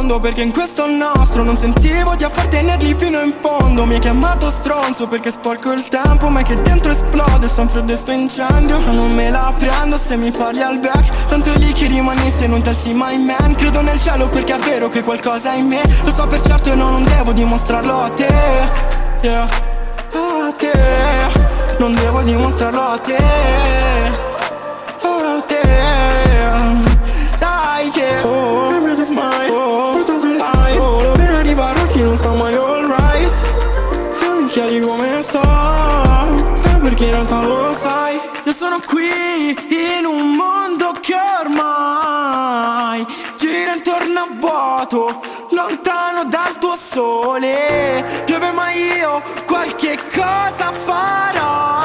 mondo 0.08 0.20
perché 0.20 0.40
in 0.40 0.52
questo 0.52 0.86
nostro 0.86 1.42
non 1.42 1.54
sentivo 1.58 2.14
di 2.14 2.24
appartenergli 2.24 2.94
fino 2.96 3.20
in 3.20 3.34
fondo. 3.40 3.84
Mi 3.84 3.94
hai 3.94 4.00
chiamato 4.00 4.50
stronzo 4.50 5.06
perché 5.06 5.30
sporco 5.30 5.72
il 5.72 5.86
tempo 5.88 6.28
ma 6.28 6.40
è 6.40 6.42
che 6.42 6.54
dentro 6.62 6.90
esplode 6.90 7.46
sempre 7.46 7.82
questo 7.82 8.10
incendio. 8.10 8.78
Ma 8.80 8.92
non 8.92 9.10
me 9.10 9.28
la 9.28 9.52
prendo 9.56 9.98
se 9.98 10.16
mi 10.16 10.30
parli 10.30 10.62
al 10.62 10.80
back. 10.80 11.26
Tanto 11.26 11.52
è 11.52 11.58
lì 11.58 11.72
che 11.72 11.86
rimani 11.86 12.30
se 12.30 12.46
non 12.46 12.62
ti 12.62 12.70
alzi 12.70 12.94
mai 12.94 13.18
man. 13.18 13.54
Credo 13.54 13.82
nel 13.82 14.00
cielo 14.00 14.28
perché 14.28 14.54
è 14.54 14.58
vero 14.58 14.88
che 14.88 15.02
qualcosa 15.02 15.52
è 15.52 15.58
in 15.58 15.66
me. 15.66 15.82
Lo 16.04 16.12
so 16.12 16.26
per 16.26 16.40
certo 16.40 16.72
e 16.72 16.74
no, 16.74 16.90
non 16.90 17.04
devo 17.04 17.32
dimostrarlo 17.32 18.02
a 18.02 18.08
te. 18.08 18.34
Yeah, 19.20 19.42
a 19.42 20.52
te. 20.56 20.72
Non 21.78 21.92
devo 21.92 22.22
dimostrarlo 22.22 22.80
a 22.80 22.98
te 22.98 24.07
vuoto 44.88 45.20
Lontano 45.50 46.24
dal 46.24 46.58
tuo 46.58 46.76
sole. 46.76 48.22
Piove 48.24 48.50
ma 48.52 48.70
io 48.72 49.22
qualche 49.46 49.98
cosa 50.12 50.72
farò 50.72 51.76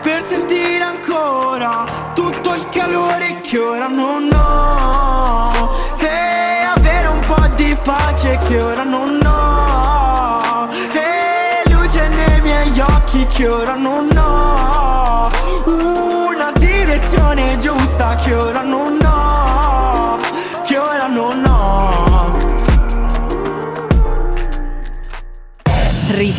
Per 0.00 0.24
sentire 0.26 0.82
ancora 0.82 1.84
tutto 2.14 2.54
il 2.54 2.68
calore 2.70 3.40
che 3.40 3.58
ora 3.58 3.88
non 3.88 4.30
ho. 4.32 5.70
E 5.98 6.62
avere 6.74 7.08
un 7.08 7.20
po' 7.20 7.46
di 7.54 7.76
pace 7.82 8.38
che 8.48 8.62
ora 8.62 8.82
non 8.82 9.20
ho. 9.24 10.68
E 10.92 11.62
luce 11.70 12.08
nei 12.08 12.40
miei 12.40 12.80
occhi 12.80 13.26
che 13.26 13.46
ora 13.48 13.74
non 13.74 14.08
ho. 14.16 15.30
Una 15.64 16.50
direzione 16.54 17.58
giusta 17.58 18.16
che 18.16 18.34
ora 18.34 18.60
non 18.60 18.70
ho 18.70 18.71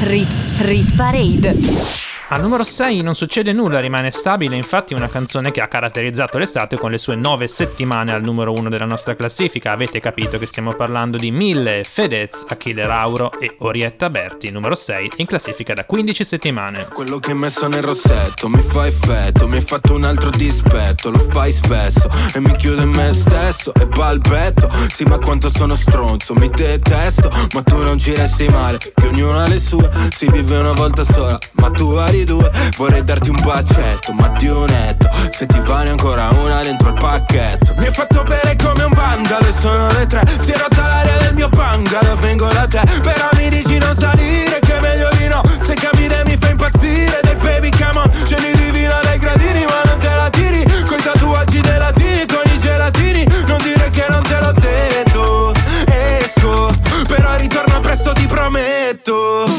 Rit 0.03 0.27
Rit 0.59 0.95
Parade. 0.97 2.02
Al 2.33 2.41
numero 2.41 2.63
6 2.63 3.01
non 3.01 3.13
succede 3.13 3.53
nulla, 3.53 3.79
rimane 3.79 4.09
stabile, 4.09 4.55
infatti 4.55 4.95
una 4.95 5.07
canzone 5.07 5.51
che 5.51 5.61
ha 5.61 5.67
caratterizzato 5.67 6.39
l'estate 6.39 6.79
con 6.79 6.89
le 6.89 6.97
sue 6.97 7.13
9 7.15 7.47
settimane 7.47 8.11
al 8.11 8.23
numero 8.23 8.51
1 8.53 8.69
della 8.69 8.85
nostra 8.85 9.15
classifica. 9.15 9.71
Avete 9.71 9.99
capito 9.99 10.39
che 10.39 10.47
stiamo 10.47 10.73
parlando 10.73 11.17
di 11.17 11.29
Mille, 11.29 11.83
Fedez, 11.83 12.45
Achille 12.47 12.87
Rauro 12.87 13.39
e 13.39 13.55
Orietta 13.59 14.09
Berti, 14.09 14.49
numero 14.49 14.73
6, 14.73 15.11
in 15.17 15.27
classifica 15.27 15.75
da 15.75 15.85
15 15.85 16.25
settimane. 16.25 16.87
Quello 16.91 17.19
che 17.19 17.29
hai 17.29 17.37
messo 17.37 17.67
nel 17.67 17.83
rossetto 17.83 18.49
mi 18.49 18.63
fa 18.63 18.87
effetto, 18.87 19.47
mi 19.47 19.57
hai 19.57 19.61
fatto 19.61 19.93
un 19.93 20.03
altro 20.03 20.31
dispetto, 20.31 21.11
lo 21.11 21.19
fai 21.19 21.51
spesso 21.51 22.09
e 22.33 22.39
mi 22.39 22.55
chiudo 22.57 22.81
in 22.81 22.89
me 22.89 23.13
stesso 23.13 23.71
e 23.75 23.85
balbetto. 23.85 24.71
Sì, 24.87 25.03
ma 25.03 25.19
quanto 25.19 25.51
sono 25.53 25.75
stronzo, 25.75 26.33
mi 26.33 26.49
detesto, 26.49 27.29
ma 27.53 27.61
tu 27.61 27.77
non 27.83 27.99
ci 27.99 28.15
resti 28.15 28.49
male, 28.49 28.79
che 28.79 29.05
ognuno 29.05 29.37
ha 29.37 29.47
le 29.47 29.59
sue, 29.59 29.87
si 30.09 30.27
vive 30.31 30.57
una 30.57 30.73
volta 30.73 31.03
sola, 31.03 31.37
ma 31.57 31.69
tu 31.69 31.93
due, 32.23 32.51
vorrei 32.77 33.03
darti 33.03 33.29
un 33.29 33.39
bacetto, 33.41 34.11
ma 34.13 34.27
di 34.37 34.47
un 34.47 34.65
netto, 34.65 35.09
se 35.29 35.45
ti 35.45 35.59
vale 35.59 35.89
ancora 35.89 36.29
una 36.29 36.61
dentro 36.61 36.89
il 36.89 36.95
pacchetto. 36.95 37.73
Mi 37.77 37.85
hai 37.85 37.93
fatto 37.93 38.23
bere 38.23 38.55
come 38.55 38.83
un 38.83 38.93
vandalo 38.93 39.45
e 39.47 39.53
sono 39.59 39.91
le 39.91 40.07
tre, 40.07 40.21
si 40.39 40.51
è 40.51 40.57
rotta 40.57 40.87
l'aria 40.87 41.17
del 41.17 41.33
mio 41.33 41.49
bungalow, 41.49 42.17
vengo 42.19 42.47
da 42.47 42.67
te, 42.67 42.81
però 43.01 43.29
mi 43.33 43.49
dici 43.49 43.77
non 43.77 43.95
salire, 43.97 44.59
che 44.59 44.77
è 44.77 44.79
meglio 44.79 45.09
di 45.17 45.27
no, 45.27 45.41
se 45.59 45.73
cammini 45.73 46.15
mi 46.25 46.37
fa 46.37 46.49
impazzire, 46.49 47.19
dei 47.23 47.35
baby 47.35 47.69
come 47.71 47.99
on, 47.99 48.11
scendi 48.25 48.71
di 48.71 48.87
dai 48.87 49.19
gradini, 49.19 49.65
ma 49.65 49.81
non 49.85 49.97
te 49.99 50.15
la 50.15 50.29
tiri, 50.29 50.63
coi 50.87 51.01
tatuaggi 51.01 51.61
dei 51.61 51.77
latini, 51.77 52.25
con 52.25 52.43
i 52.45 52.59
gelatini, 52.59 53.25
non 53.47 53.61
dire 53.61 53.89
che 53.91 54.05
non 54.09 54.23
te 54.23 54.39
l'ho 54.39 54.53
detto, 54.53 55.51
esco, 55.85 56.71
però 57.07 57.35
ritorno 57.37 57.79
presto 57.79 58.13
ti 58.13 58.25
prometto. 58.25 59.52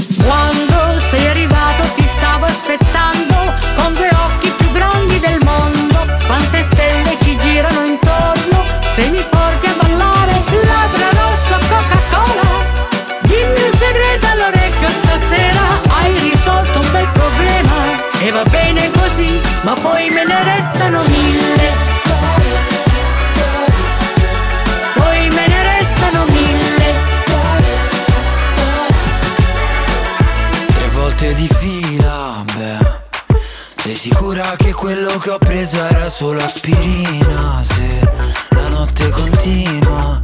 Che 35.24 35.30
ho 35.30 35.38
preso 35.38 35.82
era 35.86 36.10
solo 36.10 36.38
aspirina 36.44 37.62
Se 37.62 38.12
la 38.50 38.68
notte 38.68 39.08
continua. 39.08 40.22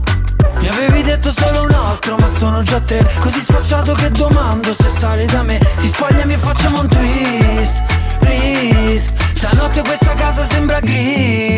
Mi 0.59 0.69
avevi 0.69 1.01
detto 1.01 1.33
solo 1.33 1.63
un 1.63 1.71
altro 1.71 2.17
ma 2.17 2.29
sono 2.29 2.63
già 2.63 2.81
tre. 2.81 3.11
Così 3.21 3.41
sfacciato 3.41 3.95
che 3.95 4.11
domando 4.11 4.75
se 4.75 4.89
sale 4.99 5.25
da 5.25 5.43
me. 5.43 5.59
Si 5.79 5.87
spogliami 5.87 6.35
e 6.35 6.37
facciamo 6.37 6.81
un 6.81 6.89
twist 6.89 7.83
Please. 8.19 9.11
Stanotte 9.33 9.81
questa 9.81 10.13
casa 10.13 10.45
sembra 10.45 10.81
gris 10.81 11.50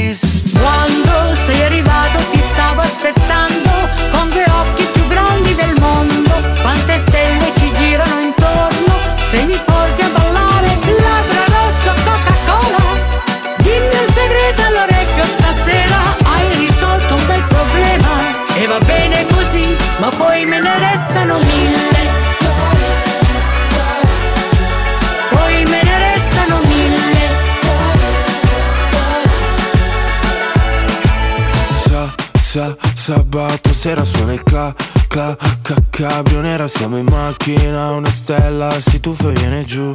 sera 33.83 34.05
suona 34.05 34.33
il 34.33 34.45
cla, 34.45 34.73
cla, 35.09 35.37
ca, 35.61 35.75
cabrio 35.91 36.41
nera 36.41 36.69
Siamo 36.69 36.99
in 36.99 37.07
macchina, 37.07 37.91
una 37.91 38.09
stella. 38.09 38.71
Si 38.81 39.01
tuffa 39.01 39.29
e 39.31 39.33
viene 39.33 39.65
giù. 39.65 39.93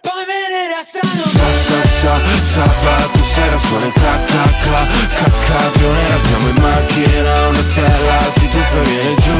Poi 0.00 0.24
me 0.24 0.38
ne 0.48 0.62
restano 0.74 1.20
Sa, 1.20 1.48
sa, 1.68 1.80
sa, 2.00 2.18
sabato 2.44 3.22
sera 3.34 3.58
suona 3.58 3.86
il 3.88 3.92
cla, 3.92 4.24
cla, 4.24 4.42
cla, 4.62 4.86
ca, 4.86 5.30
cabrio 5.48 5.92
nera 5.92 6.18
Siamo 6.18 6.48
in 6.48 6.56
macchina, 6.62 7.48
una 7.48 7.60
stella. 7.60 8.18
Si 8.38 8.48
tuffa 8.48 8.78
e 8.78 8.82
viene 8.84 9.14
giù. 9.16 9.38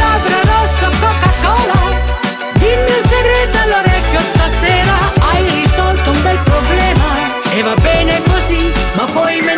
Labbra 0.00 0.40
rosso 0.52 0.88
Coca-Cola. 1.00 2.00
Dimmi 2.54 2.92
un 2.96 3.06
segreto 3.06 3.58
all'orecchio 3.58 4.20
stasera 4.20 4.94
Hai 5.18 5.50
risolto 5.50 6.10
un 6.12 6.22
bel 6.22 6.38
problema. 6.38 7.42
E 7.50 7.62
va 7.62 7.74
bene 7.74 8.20
così 8.22 8.72
Ma 8.94 9.04
poi 9.04 9.40
me 9.42 9.53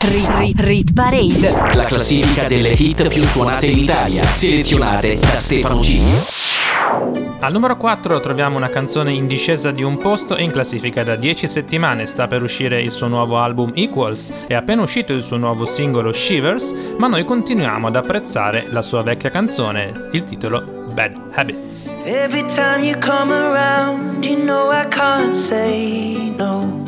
Rit, 0.00 0.30
rit, 0.38 0.60
rit 0.60 0.92
Parade. 0.92 1.74
La 1.74 1.84
classifica 1.84 2.46
delle 2.46 2.70
hit 2.70 3.08
più 3.08 3.24
suonate 3.24 3.66
in 3.66 3.78
Italia, 3.78 4.22
selezionate 4.22 5.18
da 5.18 5.38
Stefano 5.38 5.80
G. 5.80 7.36
Al 7.40 7.52
numero 7.52 7.76
4 7.76 8.20
troviamo 8.20 8.56
una 8.56 8.68
canzone 8.68 9.12
in 9.12 9.26
discesa 9.26 9.72
di 9.72 9.82
un 9.82 9.96
posto 9.96 10.36
e 10.36 10.44
in 10.44 10.52
classifica 10.52 11.02
da 11.02 11.16
10 11.16 11.48
settimane. 11.48 12.06
Sta 12.06 12.28
per 12.28 12.42
uscire 12.42 12.80
il 12.80 12.92
suo 12.92 13.08
nuovo 13.08 13.38
album 13.38 13.72
Equals, 13.74 14.32
è 14.46 14.54
appena 14.54 14.82
uscito 14.82 15.12
il 15.12 15.24
suo 15.24 15.36
nuovo 15.36 15.66
singolo 15.66 16.12
Shivers, 16.12 16.72
ma 16.96 17.08
noi 17.08 17.24
continuiamo 17.24 17.88
ad 17.88 17.96
apprezzare 17.96 18.68
la 18.70 18.82
sua 18.82 19.02
vecchia 19.02 19.30
canzone, 19.30 20.10
il 20.12 20.24
titolo 20.24 20.86
Bad 20.94 21.16
Habits. 21.34 21.92
Every 22.04 22.44
time 22.46 22.84
you 22.84 22.96
come 23.00 23.32
around, 23.32 24.24
you 24.24 24.36
know 24.36 24.70
I 24.70 24.86
can't 24.88 25.34
say 25.34 26.32
no. 26.36 26.87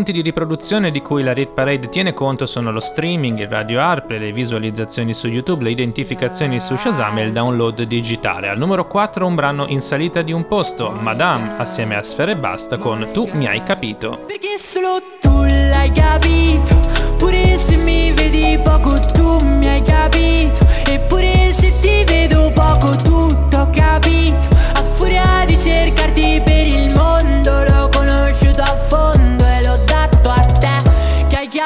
fonti 0.00 0.12
di 0.12 0.22
riproduzione 0.22 0.90
di 0.90 1.02
cui 1.02 1.22
la 1.22 1.34
Rit 1.34 1.50
Parade 1.50 1.90
tiene 1.90 2.14
conto 2.14 2.46
sono 2.46 2.72
lo 2.72 2.80
streaming, 2.80 3.38
il 3.38 3.48
radio 3.48 3.80
ARP, 3.80 4.12
le 4.12 4.32
visualizzazioni 4.32 5.12
su 5.12 5.26
YouTube, 5.26 5.64
le 5.64 5.72
identificazioni 5.72 6.58
su 6.58 6.74
Shazam 6.74 7.18
e 7.18 7.24
il 7.24 7.32
download 7.32 7.82
digitale. 7.82 8.48
Al 8.48 8.56
numero 8.56 8.86
4 8.86 9.26
un 9.26 9.34
brano 9.34 9.66
in 9.68 9.82
salita 9.82 10.22
di 10.22 10.32
un 10.32 10.46
posto, 10.46 10.90
Madame 10.90 11.56
assieme 11.58 11.96
a 11.96 12.02
Sfere 12.02 12.32
e 12.32 12.36
Basta 12.36 12.78
con 12.78 13.10
Tu 13.12 13.28
mi 13.34 13.46
hai 13.46 13.62
capito. 13.62 14.20
Perché 14.26 14.56
solo 14.58 15.02
tu 15.20 15.42
l'hai 15.42 15.92
capito? 15.92 16.80
Pure 17.18 17.58
se 17.58 17.76
mi 17.76 18.10
vedi 18.12 18.58
poco 18.64 18.94
tu 19.12 19.36
mi 19.44 19.66
hai 19.66 19.82
capito. 19.82 20.66
Eppure 20.86 21.52
se 21.52 21.78
ti 21.82 22.04
vedo 22.06 22.50
poco 22.54 22.96
tutto 23.04 23.58
ho 23.58 23.68
capito. 23.70 24.48
A 24.76 24.82
furia 24.82 25.44
di 25.44 25.58
cercarti 25.58 26.40
per 26.42 26.66
il 26.66 26.94
mondo 26.94 27.64
L'ho 27.64 27.90
conosciuto 27.92 28.62
a 28.62 28.76
fondo 28.78 29.39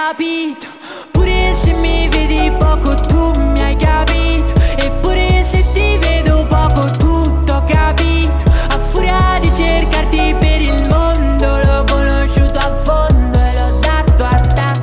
capito? 0.08 0.66
Pure 1.12 1.54
se 1.62 1.72
mi 1.80 2.08
vedi 2.08 2.52
poco 2.58 2.94
tu 2.94 3.40
mi 3.40 3.62
hai 3.62 3.76
capito. 3.76 4.52
Eppure 4.76 5.46
se 5.50 5.64
ti 5.72 5.96
vedo 5.98 6.46
poco 6.46 6.84
tutto 6.98 7.54
ho 7.54 7.64
capito. 7.64 8.44
A 8.68 8.78
furia 8.78 9.38
di 9.40 9.50
cercarti 9.54 10.34
per 10.38 10.60
il 10.60 10.88
mondo 10.90 11.46
L'ho 11.64 11.84
conosciuto 11.90 12.58
a 12.58 12.74
fondo 12.74 13.38
e 13.38 13.52
l'ho 13.56 13.78
dato 13.80 14.24
a 14.24 14.40
te. 14.56 14.82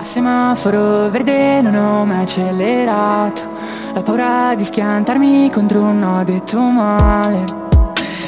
A 0.00 0.04
semaforo 0.04 1.08
verde 1.08 1.60
non 1.60 1.74
ho 1.74 2.04
mai 2.04 2.22
accelerato. 2.22 3.42
La 3.94 4.02
paura 4.02 4.54
di 4.56 4.64
schiantarmi 4.64 5.50
contro 5.50 5.82
un 5.82 5.98
no 6.00 6.24
detto 6.24 6.58
male. 6.58 7.44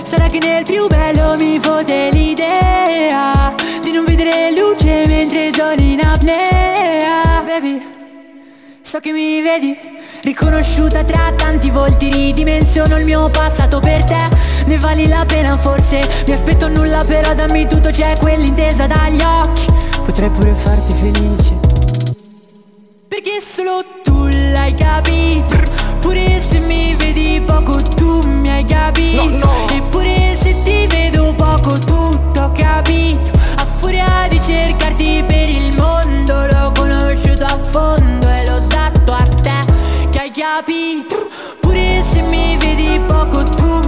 Sarà 0.02 0.26
che 0.28 0.38
nel 0.38 0.62
più 0.62 0.86
bello 0.86 1.34
mi 1.36 1.58
fode 1.58 2.10
l'idea 2.12 3.52
non 3.94 4.04
vedere 4.04 4.50
luce 4.50 5.04
mentre 5.06 5.52
sono 5.54 5.74
in 5.78 6.00
apnea 6.00 7.42
Baby, 7.46 7.80
so 8.82 8.98
che 8.98 9.12
mi 9.12 9.40
vedi 9.40 9.78
Riconosciuta 10.22 11.04
tra 11.04 11.32
tanti 11.36 11.70
volti 11.70 12.10
Ridimensiono 12.10 12.98
il 12.98 13.04
mio 13.04 13.28
passato 13.28 13.78
per 13.78 14.02
te. 14.02 14.18
Ne 14.66 14.78
vali 14.78 15.06
la 15.06 15.24
pena 15.24 15.56
forse 15.56 16.00
Mi 16.26 16.32
aspetto 16.32 16.68
nulla 16.68 17.04
però 17.04 17.34
dammi 17.34 17.68
tutto 17.68 17.90
C'è 17.90 18.16
quell'intesa 18.18 18.88
dagli 18.88 19.20
occhi. 19.22 19.66
Potrei 20.04 20.30
pure 20.30 20.52
farti 20.54 20.92
felice. 20.94 21.54
Perché 23.06 23.40
solo 23.40 23.84
tu 24.02 24.26
l'hai 24.26 24.74
capito? 24.74 25.54
Pure 26.00 26.40
se 26.40 26.58
mi 26.58 26.96
vedi 26.96 27.40
poco 27.46 27.76
tu 27.94 28.26
mi 28.26 28.50
hai 28.50 28.64
capito? 28.64 29.48
Eppure 29.70 30.36
se 30.40 30.62
ti 30.64 30.86
vedo 30.88 31.32
poco 31.34 31.78
tutto 31.78 32.40
ho 32.40 32.52
capito 32.52 33.33
furia 33.84 34.26
di 34.30 34.40
cercarti 34.40 35.22
per 35.26 35.48
il 35.50 35.76
mondo 35.76 36.46
L'ho 36.46 36.72
conosciuto 36.74 37.44
a 37.44 37.58
fondo 37.60 38.26
e 38.26 38.46
l'ho 38.46 38.60
dato 38.66 39.12
a 39.12 39.22
te 39.22 40.08
Che 40.10 40.18
hai 40.18 40.30
capito? 40.30 41.28
Pure 41.60 42.02
se 42.10 42.22
mi 42.22 42.56
vedi 42.56 42.98
poco 43.06 43.42
tu 43.42 43.83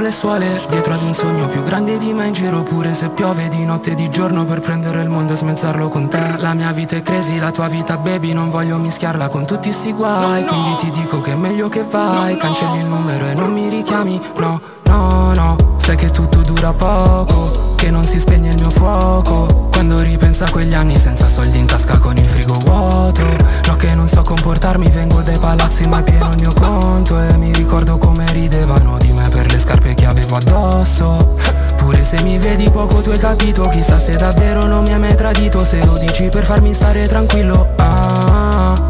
Le 0.00 0.12
suole 0.12 0.60
dietro 0.70 0.94
ad 0.94 1.02
un 1.02 1.12
sogno 1.12 1.46
più 1.46 1.62
grande 1.62 1.98
di 1.98 2.12
me 2.14 2.26
in 2.26 2.32
giro 2.32 2.62
pure 2.62 2.94
se 2.94 3.10
piove 3.10 3.48
di 3.48 3.64
notte 3.66 3.90
e 3.90 3.94
di 3.94 4.08
giorno 4.08 4.46
per 4.46 4.60
prendere 4.60 5.02
il 5.02 5.08
mondo 5.10 5.34
e 5.34 5.36
smezzarlo 5.36 5.88
con 5.88 6.08
te. 6.08 6.36
La 6.38 6.54
mia 6.54 6.72
vita 6.72 6.96
è 6.96 7.02
crazy, 7.02 7.38
la 7.38 7.52
tua 7.52 7.68
vita 7.68 7.98
baby 7.98 8.32
non 8.32 8.48
voglio 8.48 8.78
mischiarla 8.78 9.28
con 9.28 9.44
tutti 9.44 9.70
sti 9.70 9.92
guai. 9.92 10.44
Quindi 10.46 10.74
ti 10.76 10.90
dico 10.90 11.20
che 11.20 11.32
è 11.32 11.36
meglio 11.36 11.68
che 11.68 11.84
vai 11.84 12.36
Cancelli 12.38 12.78
il 12.78 12.86
numero 12.86 13.26
e 13.26 13.34
non 13.34 13.52
mi 13.52 13.68
richiami. 13.68 14.20
No, 14.36 14.60
no, 14.86 15.32
no 15.34 15.69
Sai 15.80 15.96
che 15.96 16.10
tutto 16.10 16.42
dura 16.42 16.72
poco 16.74 17.74
Che 17.74 17.90
non 17.90 18.04
si 18.04 18.18
spegne 18.18 18.50
il 18.50 18.56
mio 18.56 18.70
fuoco. 18.70 19.68
Quando 19.72 19.98
ripenso 20.02 20.44
a 20.44 20.50
quegli 20.50 20.74
anni 20.74 20.98
senza 20.98 21.26
soldi 21.26 21.58
in 21.58 21.66
tasca 21.66 21.98
con 21.98 22.16
il 22.16 22.26
frigo 22.26 22.54
vuoto. 22.64 23.22
No 23.66 23.76
che 23.76 23.94
non 23.94 24.06
so 24.06 24.20
comportarmi 24.22 24.88
vengo 24.90 25.22
dai 25.22 25.38
palazzi 25.38 25.88
ma 25.88 26.02
pieno 26.02 26.28
il 26.28 26.36
mio 26.40 26.52
conto. 26.52 27.18
E 27.20 27.36
mi 27.38 27.52
ricordo 27.52 27.96
come 27.96 28.30
ridevano 28.32 28.98
di 28.98 29.10
me 29.12 29.26
per 29.30 29.50
le 29.50 29.58
scarpe 29.58 29.94
che 29.94 30.04
avevo 30.04 30.36
addosso. 30.36 31.36
Pure 31.76 32.04
se 32.04 32.22
mi 32.22 32.38
vedi 32.38 32.68
poco 32.70 33.00
tu 33.00 33.08
hai 33.08 33.18
capito 33.18 33.62
Chissà 33.62 33.98
se 33.98 34.12
davvero 34.12 34.66
non 34.66 34.82
mi 34.82 34.92
hai 34.92 34.98
mai 34.98 35.16
tradito. 35.16 35.64
Se 35.64 35.82
lo 35.82 35.96
dici 35.96 36.28
per 36.28 36.44
farmi 36.44 36.74
stare 36.74 37.08
tranquillo 37.08 37.68
ah. 37.76 38.89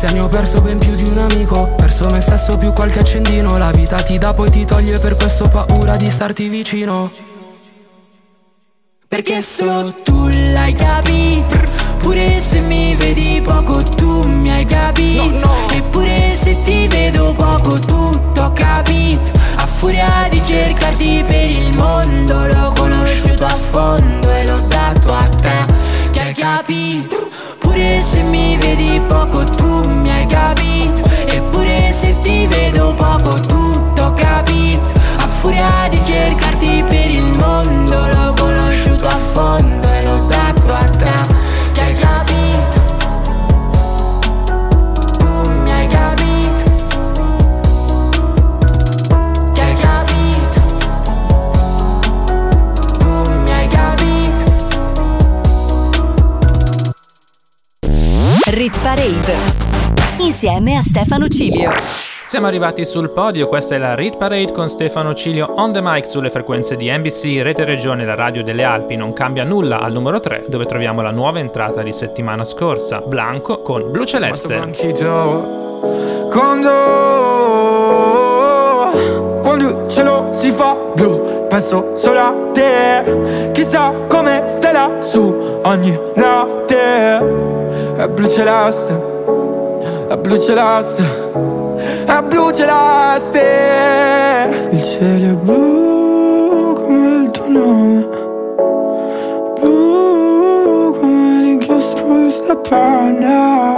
questi 0.00 0.16
anni 0.16 0.24
ho 0.24 0.28
perso 0.28 0.62
ben 0.62 0.78
più 0.78 0.94
di 0.94 1.02
un 1.02 1.18
amico 1.18 1.74
Perso 1.76 2.08
me 2.08 2.22
stesso 2.22 2.56
più 2.56 2.72
qualche 2.72 3.00
accendino. 3.00 3.58
La 3.58 3.70
vita 3.70 4.00
ti 4.00 4.16
dà 4.16 4.32
poi 4.32 4.48
ti 4.48 4.64
toglie 4.64 4.98
per 4.98 5.14
questo 5.14 5.46
paura 5.46 5.94
di 5.96 6.10
starti 6.10 6.48
vicino. 6.48 7.10
Perché 9.06 9.42
solo 9.42 9.92
tu 10.02 10.28
l'hai 10.28 10.72
capito 10.72 11.54
Pure 11.98 12.40
se 12.40 12.60
mi 12.60 12.94
vedi 12.94 13.42
poco 13.44 13.82
tu 13.82 14.26
mi 14.26 14.48
hai 14.50 14.64
capito 14.64 15.50
Eppure 15.70 16.34
se 16.40 16.56
ti 16.62 16.86
vedo 16.86 17.34
poco 17.36 17.76
tutto 17.78 18.42
ho 18.42 18.52
capito 18.52 19.32
A 19.56 19.66
furia 19.66 20.28
di 20.30 20.40
cercarti 20.42 21.24
per 21.26 21.50
il 21.50 21.76
mondo 21.76 22.46
L'ho 22.46 22.72
conosciuto 22.74 23.44
a 23.44 23.56
fondo 23.56 24.32
e 24.32 24.46
l'ho 24.46 24.60
dato 24.68 25.12
a 25.12 25.24
te. 25.24 26.10
Che 26.12 26.20
hai 26.20 26.32
capito 26.32 27.20
Pure 27.70 28.00
se 28.00 28.22
mi 28.24 28.56
vedi 28.56 29.00
poco 29.06 29.44
tu 29.44 29.88
mi 29.88 30.10
hai 30.10 30.26
capito. 30.26 31.08
Eppure 31.28 31.92
se 31.92 32.16
ti 32.20 32.44
vedo 32.48 32.92
poco 32.94 33.34
tutto 33.46 34.06
ho 34.06 34.12
capito. 34.12 34.92
A 35.18 35.28
furia 35.28 35.86
di 35.88 36.00
cercarti 36.02 36.82
per 36.88 37.10
il 37.10 37.36
mondo 37.38 38.08
L'ho 38.08 38.34
conosciuto 38.36 39.06
a 39.06 39.16
fondo 39.32 39.89
Rit 58.60 58.78
Parade 58.82 59.32
insieme 60.18 60.76
a 60.76 60.82
Stefano 60.82 61.28
Cilio. 61.28 61.70
Siamo 62.26 62.46
arrivati 62.46 62.84
sul 62.84 63.08
podio, 63.08 63.46
questa 63.46 63.74
è 63.74 63.78
la 63.78 63.94
Rit 63.94 64.18
Parade 64.18 64.52
con 64.52 64.68
Stefano 64.68 65.14
Cilio 65.14 65.54
on 65.56 65.72
the 65.72 65.80
mic 65.80 66.10
sulle 66.10 66.28
frequenze 66.28 66.76
di 66.76 66.90
NBC, 66.90 67.40
Rete 67.40 67.64
Regione, 67.64 68.04
la 68.04 68.14
radio 68.14 68.42
delle 68.42 68.62
Alpi. 68.62 68.96
Non 68.96 69.14
cambia 69.14 69.44
nulla 69.44 69.80
al 69.80 69.92
numero 69.92 70.20
3 70.20 70.44
dove 70.48 70.66
troviamo 70.66 71.00
la 71.00 71.10
nuova 71.10 71.38
entrata 71.38 71.80
di 71.80 71.94
settimana 71.94 72.44
scorsa, 72.44 73.00
Blanco 73.00 73.62
con 73.62 73.90
Blu 73.90 74.04
Celeste. 74.04 74.56
Quando 76.30 76.70
Quando 79.42 79.68
il 79.68 79.88
cielo 79.88 80.28
si 80.32 80.50
fa 80.50 80.76
blu 80.94 81.46
Penso 81.48 81.96
solo 81.96 82.18
a 82.18 82.34
te 82.52 83.50
Chissà 83.52 83.90
come 84.06 84.44
stai 84.48 84.74
lassù 84.74 85.60
Ogni 85.62 85.98
notte 86.14 87.59
È 88.00 88.08
blu 88.08 88.26
celeste 88.28 89.10
è 90.10 90.16
blu 90.16 90.36
celeste, 90.40 91.04
è 92.04 92.22
blu 92.22 92.50
celeste. 92.50 93.46
Il 94.70 94.82
cielo 94.82 95.26
è 95.26 95.34
blu 95.34 96.74
come 96.74 97.22
il 97.22 97.30
tuo 97.30 97.48
nome, 97.48 98.08
blu 99.60 100.96
come 100.98 101.42
l'inchiostro 101.42 102.06
di 102.06 102.30
sta 102.32 102.56
penna 102.56 103.76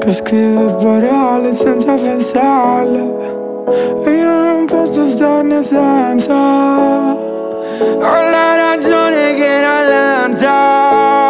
che 0.00 0.12
scrive 0.12 0.74
parole 0.74 1.54
senza 1.54 1.94
pensarle. 1.94 3.16
E 4.04 4.10
io 4.10 4.28
non 4.28 4.66
posso 4.66 5.06
starne 5.06 5.62
senza. 5.62 6.34
Ho 7.14 8.30
la 8.30 8.54
ragione 8.54 9.34
che 9.34 9.60
rallenta 9.62 11.23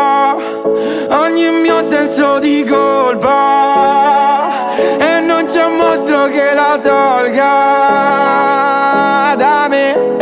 ogni 1.47 1.61
mio 1.61 1.80
senso 1.82 2.38
di 2.38 2.64
colpa. 2.64 3.32
E 4.99 5.20
non 5.20 5.45
c'è 5.47 5.64
un 5.64 5.76
mostro 5.76 6.26
che 6.26 6.55
la 6.55 6.78
tolga 6.82 7.42
da 9.36 9.66
me. 9.68 10.12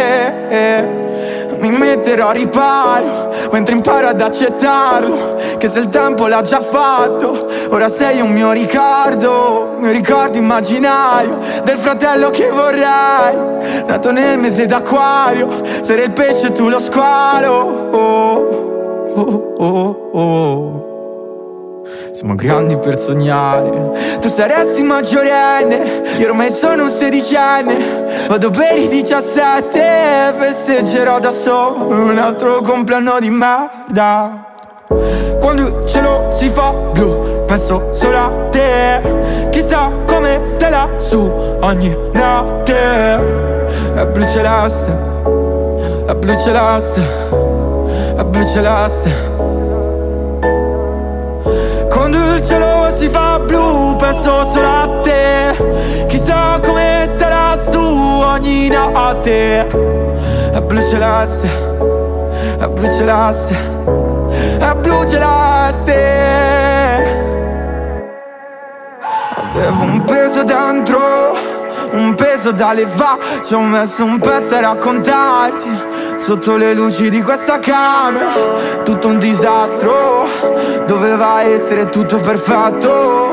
Mi 1.59 1.71
metterò 1.71 2.29
a 2.29 2.33
riparo 2.33 3.33
mentre 3.53 3.75
imparo 3.75 4.09
ad 4.09 4.21
accettarlo. 4.21 5.37
Che 5.59 5.69
se 5.69 5.79
il 5.79 5.89
tempo 5.91 6.27
l'ha 6.27 6.43
già 6.43 6.61
fatto, 6.61 7.49
ora 7.71 7.89
sei 7.89 8.21
un 8.21 8.33
mio 8.33 8.51
ricordo, 8.51 9.77
un 9.79 9.93
ricordo 9.93 10.39
immaginario 10.39 11.39
del 11.63 11.79
fratello 11.79 12.31
che 12.31 12.51
vorrei. 12.51 13.85
Nato 13.87 14.11
nel 14.11 14.39
mese 14.39 14.67
d'acquario, 14.67 15.49
sarei 15.83 16.07
il 16.07 16.11
pesce 16.11 16.49
e 16.49 16.53
tu 16.53 16.69
lo 16.69 16.81
squalo. 16.81 17.91
Oh, 17.93 19.13
oh, 19.15 19.55
oh, 19.59 20.11
oh. 20.13 20.92
Siamo 22.13 22.37
grandi 22.37 22.77
per 22.77 22.99
sognare 22.99 24.19
Tu 24.21 24.29
saresti 24.29 24.83
maggiorenne 24.83 26.17
Io 26.19 26.29
ormai 26.29 26.51
sono 26.51 26.85
un 26.85 26.89
sedicenne. 26.89 28.27
Vado 28.29 28.51
per 28.51 28.79
i 28.79 28.87
17 28.87 30.35
Festeggerò 30.39 31.19
da 31.19 31.31
solo 31.31 31.89
Un 31.89 32.19
altro 32.19 32.61
compleanno 32.61 33.19
di 33.19 33.31
merda. 33.31 34.55
Quando 35.41 35.67
il 35.67 35.87
cielo 35.87 36.29
si 36.31 36.49
fa 36.51 36.71
blu 36.71 37.45
Penso 37.47 37.89
solo 37.93 38.17
a 38.17 38.31
te. 38.51 39.49
Chissà 39.51 39.91
come 40.07 40.41
stai 40.45 40.71
lassù 40.71 41.21
Ogni 41.61 41.97
notte. 42.13 43.51
È 43.95 44.07
blu 44.07 44.25
celeste 44.29 44.91
È 46.07 46.15
blu 46.15 46.39
celeste 46.39 47.01
È 48.17 48.25
blu 48.25 48.47
celeste 48.47 49.62
penso 54.13 54.45
solo 54.45 54.69
a 54.69 55.01
te. 55.03 56.07
Chissà 56.07 56.61
come 56.63 57.09
stai 57.11 57.31
lassù 57.31 57.81
ogni 57.81 58.69
notte 58.69 59.67
È 60.53 60.61
blu 60.61 60.81
celeste, 60.83 61.49
è 62.59 62.69
blu 62.69 62.91
celeste, 62.91 63.57
è 64.59 64.75
blu 64.75 65.05
celeste 65.09 66.01
Avevo 69.35 69.83
un 69.83 70.05
peso 70.05 70.45
dentro, 70.45 71.01
un 71.93 72.15
peso 72.15 72.53
da 72.53 72.73
levare. 72.73 73.41
Ci 73.43 73.55
ho 73.55 73.61
messo 73.61 74.05
un 74.05 74.19
pezzo 74.19 74.55
a 74.55 74.61
raccontarti 74.61 75.91
Sotto 76.17 76.57
le 76.57 76.75
luci 76.75 77.09
di 77.09 77.23
questa 77.23 77.59
camera. 77.59 78.33
Tutto 78.85 79.09
un 79.09 79.19
disastro 79.19 80.27
Doveva 80.87 81.43
essere 81.43 81.89
tutto 81.89 82.19
perfetto 82.21 83.32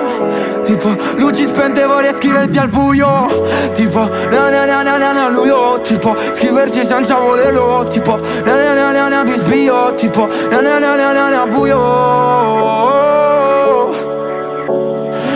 Tipo 0.64 0.96
luci 1.18 1.46
spente 1.46 1.86
vorrei 1.86 2.14
scriverti 2.16 2.58
al 2.60 2.68
buio 2.68 3.28
Tipo 3.74 4.08
na 4.32 4.50
na 4.50 4.66
na 4.66 4.84
na 4.84 4.98
na 4.98 5.12
na 5.14 5.28
luio 5.30 5.80
Tipo 5.82 6.16
scriverti 6.32 6.86
senza 6.86 7.16
volerlo 7.16 7.86
Tipo 7.90 8.18
na 8.46 8.56
na 8.56 8.74
na 8.74 8.92
na 8.92 9.10
na 9.10 9.24
bisbio 9.24 9.94
Tipo 9.96 10.28
na 10.52 10.62
na 10.62 10.80
na 10.80 10.96
na 10.96 11.14
na 11.14 11.30
na 11.30 11.46
buio 11.46 11.80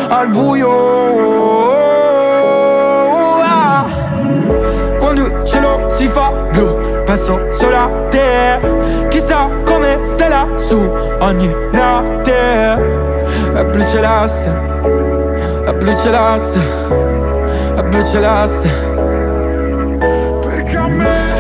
Al 0.10 0.28
buio 0.30 0.72
Ah. 3.46 3.86
Quando 5.00 5.26
il 5.26 5.44
cielo 5.44 5.88
si 5.90 6.08
fa 6.08 6.32
blu 6.52 6.78
Penso 7.06 7.40
solo 7.52 7.76
a 7.76 7.90
te 8.10 8.60
Chissà 9.10 9.48
come 9.66 10.00
stai 10.04 10.30
lassù 10.30 10.80
ogni 11.20 11.54
notte 11.72 13.12
È 13.54 13.64
blu 13.66 13.86
celeste 13.86 14.49
È 15.66 15.74
blu 15.74 15.95
celeste 15.95 16.60
È 17.76 17.84
blu 17.84 18.04
celeste 18.04 18.70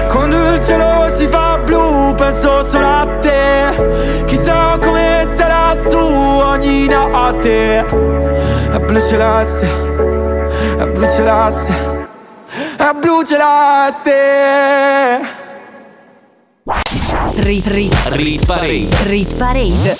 Quando 0.09 0.53
il 0.53 0.63
cielo 0.63 1.09
si 1.09 1.27
fa 1.27 1.57
blu 1.63 2.13
Penso 2.15 2.63
solo 2.63 2.85
a 2.85 3.07
te. 3.21 4.23
Chissà 4.25 4.77
come 4.79 5.25
stai 5.33 5.47
lassù 5.47 5.97
ogni 5.97 6.87
notte. 6.87 7.79
È 7.79 8.79
blu 8.79 8.99
celeste 9.01 9.67
È 10.77 10.85
blu 10.85 11.09
celeste 11.09 11.73
È 12.77 12.91
blu 12.99 13.23
celeste 13.23 14.21
Rit, 17.35 17.67
rit, 17.67 17.93
Rit 18.11 18.45
Parade. 18.45 18.95
rit 19.07 19.35
parade. 19.35 19.97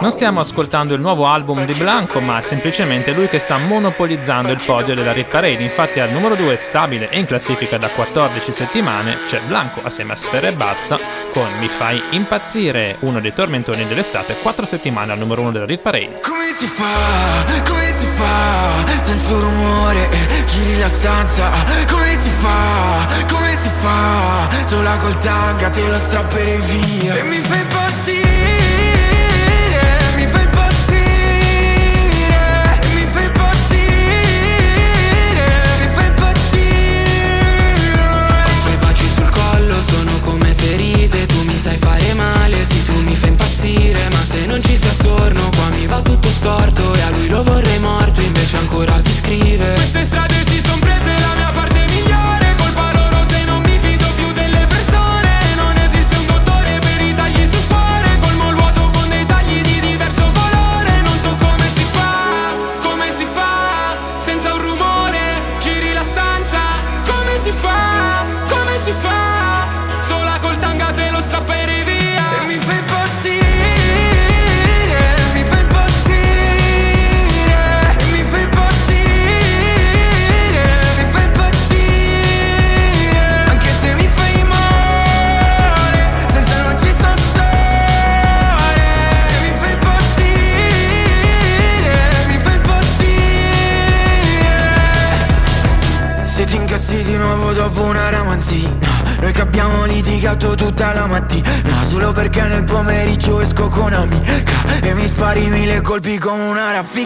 Non 0.00 0.12
stiamo 0.12 0.38
ascoltando 0.38 0.94
il 0.94 1.00
nuovo 1.00 1.26
album 1.26 1.64
di 1.64 1.74
Blanco, 1.74 2.20
ma 2.20 2.40
semplicemente 2.40 3.10
lui 3.12 3.26
che 3.26 3.40
sta 3.40 3.58
monopolizzando 3.58 4.52
il 4.52 4.62
podio 4.64 4.94
della 4.94 5.10
Rit 5.10 5.26
Parade. 5.26 5.60
Infatti 5.60 5.98
al 5.98 6.12
numero 6.12 6.36
2 6.36 6.56
stabile 6.56 7.10
e 7.10 7.18
in 7.18 7.26
classifica 7.26 7.78
da 7.78 7.88
14 7.88 8.52
settimane 8.52 9.16
c'è 9.26 9.40
Blanco 9.48 9.80
assieme 9.82 10.12
a 10.12 10.16
Sfera 10.16 10.46
e 10.46 10.52
Basta 10.52 11.00
con 11.32 11.48
Mi 11.58 11.66
fai 11.66 12.00
impazzire, 12.10 12.96
uno 13.00 13.20
dei 13.20 13.32
tormentoni 13.32 13.88
dell'estate, 13.88 14.36
4 14.40 14.66
settimane 14.66 15.10
al 15.10 15.18
numero 15.18 15.42
1 15.42 15.50
della 15.50 15.66
Rit 15.66 15.80
Parade. 15.80 16.20
Come 16.22 16.52
si 16.52 16.66
fa, 16.66 17.60
come 17.66 17.92
si 17.92 18.06
fa, 18.06 19.02
senza 19.02 19.34
rumore, 19.34 20.08
giri 20.46 20.78
la 20.78 20.88
stanza. 20.88 21.50
Come 21.90 22.16
si 22.20 22.30
fa, 22.30 23.26
come 23.28 23.56
si 23.56 23.68
fa, 23.68 24.48
sola 24.64 24.96
col 24.98 25.18
tanga 25.18 25.68
te 25.70 25.88
lo 25.88 25.98
strapperei 25.98 26.60
via. 26.60 27.16
E 27.16 27.22
mi 27.24 27.38
fai 27.38 27.60
impazzire, 27.60 28.17
sai 41.68 41.76
fare 41.76 42.14
male, 42.14 42.64
sì 42.64 42.82
tu 42.82 42.98
mi 43.02 43.14
fai 43.14 43.28
impazzire 43.28 44.08
Ma 44.10 44.22
se 44.22 44.46
non 44.46 44.62
ci 44.62 44.76
sei 44.76 44.90
attorno 44.90 45.50
qua 45.50 45.68
mi 45.68 45.86
va 45.86 46.00
tutto 46.00 46.28
storto 46.28 46.94
E 46.94 47.00
a 47.02 47.10
lui 47.10 47.28
lo 47.28 47.42
vorrei 47.42 47.78
morto 47.78 48.20
invece 48.20 48.56
ancora 48.56 49.00
ti 49.00 49.12
scrive. 49.12 49.74
Queste 49.74 50.04
strade 50.04 50.44
si 50.46 50.60
son 50.60 50.78
prese 50.78 51.17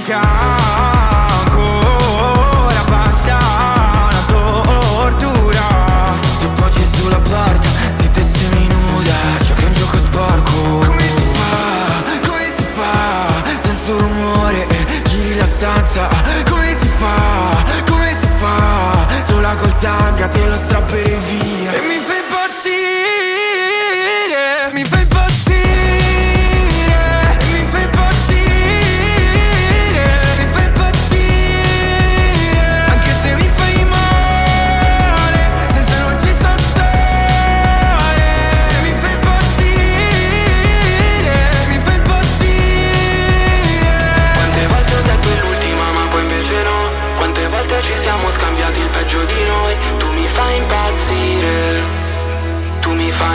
una 0.08 0.31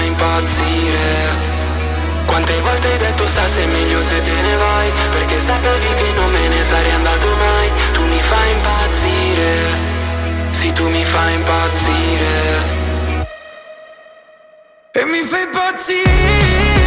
impazzire. 0.07 1.55
Quante 2.25 2.59
volte 2.61 2.87
hai 2.91 2.97
detto 2.97 3.27
sta 3.27 3.47
se 3.47 3.63
è 3.63 3.65
meglio 3.65 4.01
se 4.01 4.21
te 4.21 4.31
ne 4.31 4.55
vai 4.57 4.91
Perché 5.11 5.39
sapevi 5.39 5.87
che 5.93 6.11
non 6.15 6.29
me 6.29 6.47
ne 6.49 6.61
sarei 6.63 6.91
andato 6.91 7.27
mai. 7.35 7.71
Tu 7.93 8.03
mi 8.03 8.21
fai 8.21 8.51
impazzire 8.51 9.55
Sì 10.51 10.73
tu 10.73 10.89
mi 10.89 11.05
fai 11.05 11.33
impazzire. 11.33 12.75
E 14.91 15.05
mi 15.05 15.21
fai 15.23 15.43
impazzire 15.43 16.86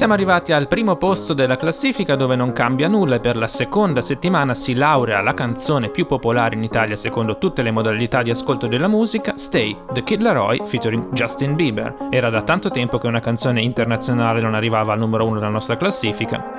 Siamo 0.00 0.14
arrivati 0.14 0.52
al 0.52 0.66
primo 0.66 0.96
posto 0.96 1.34
della 1.34 1.58
classifica 1.58 2.16
dove 2.16 2.34
non 2.34 2.54
cambia 2.54 2.88
nulla 2.88 3.16
e 3.16 3.20
per 3.20 3.36
la 3.36 3.46
seconda 3.46 4.00
settimana 4.00 4.54
si 4.54 4.72
laurea 4.72 5.20
la 5.20 5.34
canzone 5.34 5.90
più 5.90 6.06
popolare 6.06 6.54
in 6.54 6.62
Italia 6.62 6.96
secondo 6.96 7.36
tutte 7.36 7.60
le 7.60 7.70
modalità 7.70 8.22
di 8.22 8.30
ascolto 8.30 8.66
della 8.66 8.88
musica, 8.88 9.34
Stay, 9.36 9.76
The 9.92 10.02
Kid 10.02 10.22
Laroi 10.22 10.62
featuring 10.64 11.12
Justin 11.12 11.54
Bieber. 11.54 12.08
Era 12.08 12.30
da 12.30 12.40
tanto 12.40 12.70
tempo 12.70 12.96
che 12.96 13.08
una 13.08 13.20
canzone 13.20 13.60
internazionale 13.60 14.40
non 14.40 14.54
arrivava 14.54 14.94
al 14.94 14.98
numero 14.98 15.26
uno 15.26 15.38
della 15.38 15.50
nostra 15.50 15.76
classifica. 15.76 16.54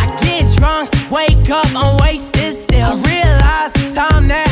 I 0.00 0.06
get 0.20 0.46
drunk, 0.54 0.97
wake 1.10 1.50
up, 1.50 1.66
I'm 1.74 1.96
wasted 1.98 2.54
still. 2.54 2.92
I 2.92 2.94
realize 2.94 3.72
the 3.72 3.94
time 3.94 4.28
that 4.28 4.47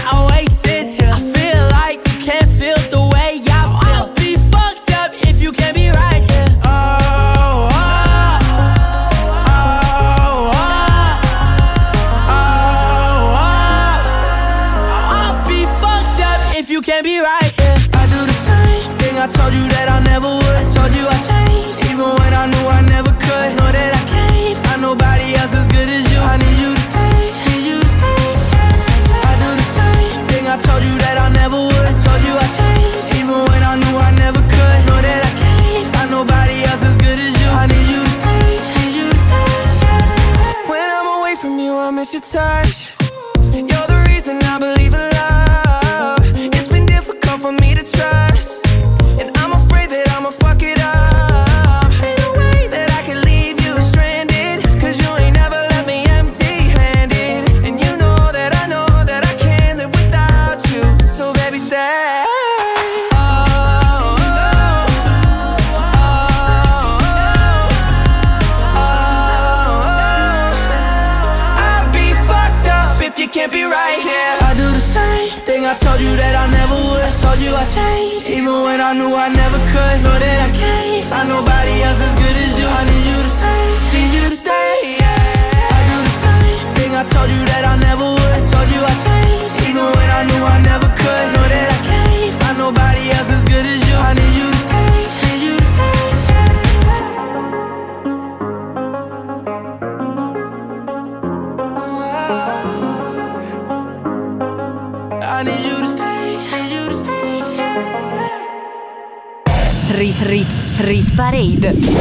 parade. 111.75 111.96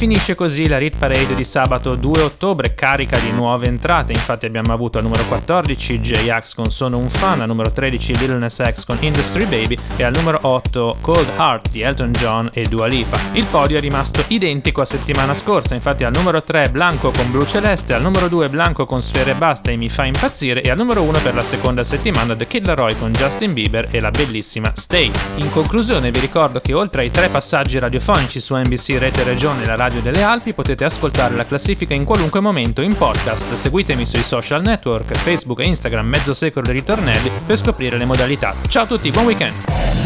Finisce 0.00 0.34
così 0.34 0.66
la 0.66 0.78
Rit 0.78 0.96
Parade 0.96 1.34
di 1.34 1.44
sabato 1.44 1.94
2 1.94 2.22
ottobre, 2.22 2.74
carica 2.74 3.18
di 3.18 3.32
nuove 3.32 3.66
entrate. 3.66 4.12
Infatti 4.12 4.46
abbiamo 4.46 4.72
avuto 4.72 4.96
al 4.96 5.04
numero 5.04 5.22
14 5.26 6.00
J-Ax 6.00 6.54
con 6.54 6.70
Sono 6.70 6.96
un 6.96 7.10
fan, 7.10 7.42
al 7.42 7.48
numero 7.48 7.70
13 7.70 8.16
Lil 8.16 8.38
Nas 8.38 8.62
X 8.64 8.86
con 8.86 8.96
Industry 9.00 9.44
Baby 9.44 9.76
e 9.96 10.02
al 10.02 10.14
numero 10.16 10.38
8 10.40 10.96
Cold 11.02 11.28
Heart 11.36 11.68
di 11.68 11.82
Elton 11.82 12.12
John 12.12 12.48
e 12.54 12.62
Dua 12.62 12.86
Lipa. 12.86 13.18
Il 13.32 13.44
podio 13.50 13.76
è 13.76 13.80
rimasto 13.80 14.24
identico 14.28 14.80
a 14.80 14.86
settimana 14.86 15.34
scorsa, 15.34 15.74
infatti 15.74 16.02
al 16.02 16.14
numero 16.14 16.42
3 16.42 16.70
Blanco 16.70 17.10
con 17.10 17.30
Blu 17.30 17.44
Celeste, 17.44 17.92
al 17.92 18.00
numero 18.00 18.28
2 18.28 18.48
Blanco 18.48 18.86
con 18.86 19.02
Sfere 19.02 19.34
Basta 19.34 19.70
e 19.70 19.76
Mi 19.76 19.90
fa 19.90 20.06
impazzire 20.06 20.62
e 20.62 20.70
al 20.70 20.78
numero 20.78 21.02
1 21.02 21.18
per 21.18 21.34
la 21.34 21.42
seconda 21.42 21.84
settimana 21.84 22.34
The 22.34 22.46
Kid 22.46 22.64
Laroi 22.64 22.96
con 22.96 23.12
Justin 23.12 23.52
Bieber 23.52 23.88
e 23.90 24.00
la 24.00 24.08
bellissima 24.08 24.72
Stay. 24.74 25.12
In 25.34 25.50
conclusione 25.50 26.10
vi 26.10 26.20
ricordo 26.20 26.62
che 26.62 26.72
oltre 26.72 27.02
ai 27.02 27.10
tre 27.10 27.28
passaggi 27.28 27.78
radiofonici 27.78 28.40
su 28.40 28.56
NBC 28.56 28.96
Rete 28.98 29.24
Regione 29.24 29.64
e 29.64 29.66
la 29.66 29.88
Radio 29.90 30.12
delle 30.12 30.22
Alpi 30.22 30.52
potete 30.52 30.84
ascoltare 30.84 31.34
la 31.34 31.44
classifica 31.44 31.94
in 31.94 32.04
qualunque 32.04 32.38
momento 32.38 32.80
in 32.80 32.96
podcast. 32.96 33.54
Seguitemi 33.54 34.06
sui 34.06 34.22
social 34.22 34.62
network, 34.62 35.16
Facebook 35.16 35.58
e 35.58 35.64
Instagram 35.64 36.06
Mezzo 36.06 36.32
Secolo 36.32 36.64
dei 36.64 36.74
Ritornelli 36.74 37.28
per 37.44 37.58
scoprire 37.58 37.98
le 37.98 38.04
modalità. 38.04 38.54
Ciao 38.68 38.84
a 38.84 38.86
tutti, 38.86 39.10
buon 39.10 39.24
weekend! 39.24 39.52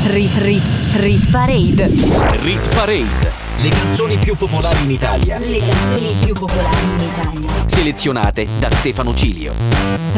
Rit, 0.06 0.34
rit, 0.38 0.62
rit 0.94 1.30
parade. 1.30 1.88
Rit 2.42 2.74
Parade. 2.74 3.30
Le 3.60 3.68
canzoni 3.68 4.16
più 4.16 4.34
popolari 4.36 4.84
in 4.84 4.90
Italia, 4.90 5.38
Le 5.38 5.58
canzoni 5.58 6.16
più 6.24 6.32
popolari 6.32 6.84
in 6.86 7.00
Italia. 7.00 7.64
selezionate 7.66 8.46
da 8.58 8.70
Stefano 8.70 9.14
Cilio. 9.14 9.52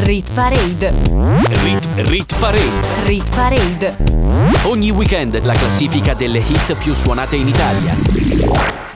Rit 0.03 0.31
parade. 0.33 0.93
Rit, 1.63 1.85
Rit 2.07 2.35
Parade. 2.39 2.87
Rit 3.05 3.35
parade. 3.35 3.97
Ogni 4.63 4.91
weekend 4.91 5.37
la 5.43 5.53
classifica 5.53 6.13
delle 6.13 6.39
hit 6.39 6.73
più 6.75 6.93
suonate 6.93 7.35
in 7.35 7.47
Italia. 7.49 8.95